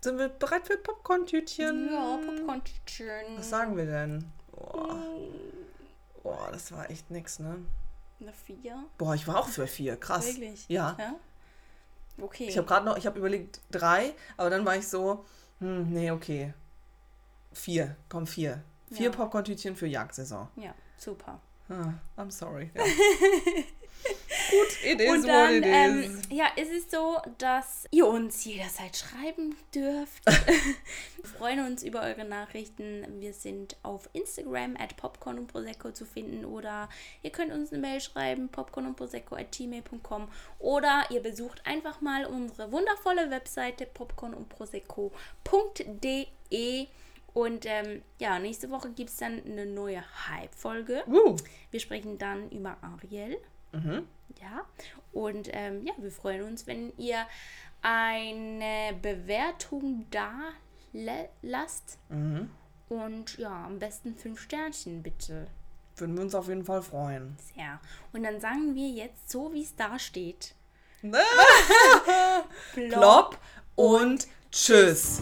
sind 0.00 0.18
wir 0.18 0.28
bereit 0.28 0.66
für 0.66 0.76
Popcorn-Tütchen. 0.78 1.90
Ja, 1.92 2.18
Popcorn-Tütchen. 2.24 3.38
Was 3.38 3.50
sagen 3.50 3.76
wir 3.76 3.86
denn? 3.86 4.30
Boah. 4.52 4.98
Boah, 6.22 6.48
das 6.52 6.72
war 6.72 6.90
echt 6.90 7.10
nix, 7.10 7.38
ne? 7.38 7.58
Eine 8.20 8.32
vier? 8.32 8.84
Boah, 8.98 9.14
ich 9.14 9.26
war 9.28 9.38
auch 9.38 9.48
für 9.48 9.66
vier. 9.66 9.96
Krass. 9.96 10.26
Wirklich? 10.26 10.66
Ja. 10.68 10.96
ja? 10.98 11.14
Okay. 12.20 12.46
Ich 12.48 12.56
habe 12.56 12.66
gerade 12.66 12.86
noch, 12.86 12.96
ich 12.96 13.06
habe 13.06 13.18
überlegt 13.18 13.60
drei, 13.70 14.14
aber 14.36 14.48
dann 14.50 14.64
war 14.64 14.76
ich 14.76 14.88
so, 14.88 15.24
hm, 15.60 15.90
nee, 15.92 16.10
okay. 16.10 16.54
Vier, 17.52 17.96
komm, 18.08 18.26
vier. 18.26 18.62
Vier 18.90 19.10
Ja. 19.10 19.16
Popcorn-Tütchen 19.16 19.76
für 19.76 19.86
Jagdsaison. 19.86 20.48
ja, 20.56 20.74
super. 20.96 21.40
Ah, 21.68 21.94
I'm 22.16 22.30
sorry. 22.30 22.70
Ja. 22.74 22.82
Gut, 24.50 24.84
it 24.84 25.00
is 25.00 25.10
Und 25.10 25.22
what 25.24 25.28
dann, 25.28 25.54
it 25.54 25.64
ähm, 25.66 26.02
is. 26.02 26.22
ja, 26.30 26.46
ist 26.56 26.70
es 26.70 26.90
so, 26.90 27.16
dass 27.38 27.86
ihr 27.90 28.06
uns 28.06 28.44
jederzeit 28.44 28.96
schreiben 28.96 29.56
dürft. 29.74 30.24
wir 30.26 31.24
freuen 31.24 31.66
uns 31.66 31.82
über 31.82 32.02
eure 32.02 32.24
Nachrichten. 32.24 33.04
Wir 33.20 33.32
sind 33.32 33.76
auf 33.82 34.08
Instagram 34.12 34.76
at 34.78 34.96
popcorn 34.96 35.38
und 35.38 35.48
prosecco 35.48 35.90
zu 35.90 36.04
finden 36.04 36.44
oder 36.44 36.88
ihr 37.22 37.30
könnt 37.30 37.52
uns 37.52 37.72
eine 37.72 37.80
Mail 37.80 38.00
schreiben, 38.00 38.48
popcorn 38.48 38.86
und 38.86 38.96
prosecco 38.96 39.34
at 39.34 39.50
gmail.com 39.50 40.28
oder 40.60 41.04
ihr 41.10 41.20
besucht 41.20 41.66
einfach 41.66 42.00
mal 42.00 42.26
unsere 42.26 42.70
wundervolle 42.70 43.30
Webseite 43.30 43.86
popcorn 43.86 44.34
und 44.34 44.48
prosecco.de 44.48 46.26
und 47.36 47.66
ähm, 47.66 48.00
ja, 48.18 48.38
nächste 48.38 48.70
Woche 48.70 48.88
gibt 48.92 49.10
es 49.10 49.18
dann 49.18 49.42
eine 49.44 49.66
neue 49.66 50.02
Hype-Folge. 50.26 51.02
Uh, 51.06 51.36
Wir 51.70 51.80
sprechen 51.80 52.16
dann 52.16 52.48
über 52.48 52.78
Ariel. 52.80 53.36
mhm. 53.72 54.08
Ja, 54.40 54.64
und 55.12 55.50
ähm, 55.52 55.84
ja, 55.84 55.92
wir 55.98 56.10
freuen 56.10 56.44
uns, 56.44 56.66
wenn 56.66 56.96
ihr 56.96 57.26
eine 57.82 58.94
Bewertung 59.02 60.06
da 60.10 60.32
lasst. 61.42 61.98
Mhm. 62.08 62.48
Und 62.88 63.36
ja, 63.36 63.66
am 63.66 63.80
besten 63.80 64.16
fünf 64.16 64.40
Sternchen 64.40 65.02
bitte. 65.02 65.46
Würden 65.96 66.16
wir 66.16 66.22
uns 66.22 66.34
auf 66.34 66.48
jeden 66.48 66.64
Fall 66.64 66.80
freuen. 66.80 67.36
Sehr. 67.54 67.80
Und 68.14 68.22
dann 68.22 68.40
sagen 68.40 68.74
wir 68.74 68.88
jetzt, 68.88 69.30
so 69.30 69.52
wie 69.52 69.62
es 69.62 69.76
da 69.76 69.98
steht. 69.98 70.54
Plop 72.72 73.38
und 73.74 74.26
tschüss. 74.50 75.20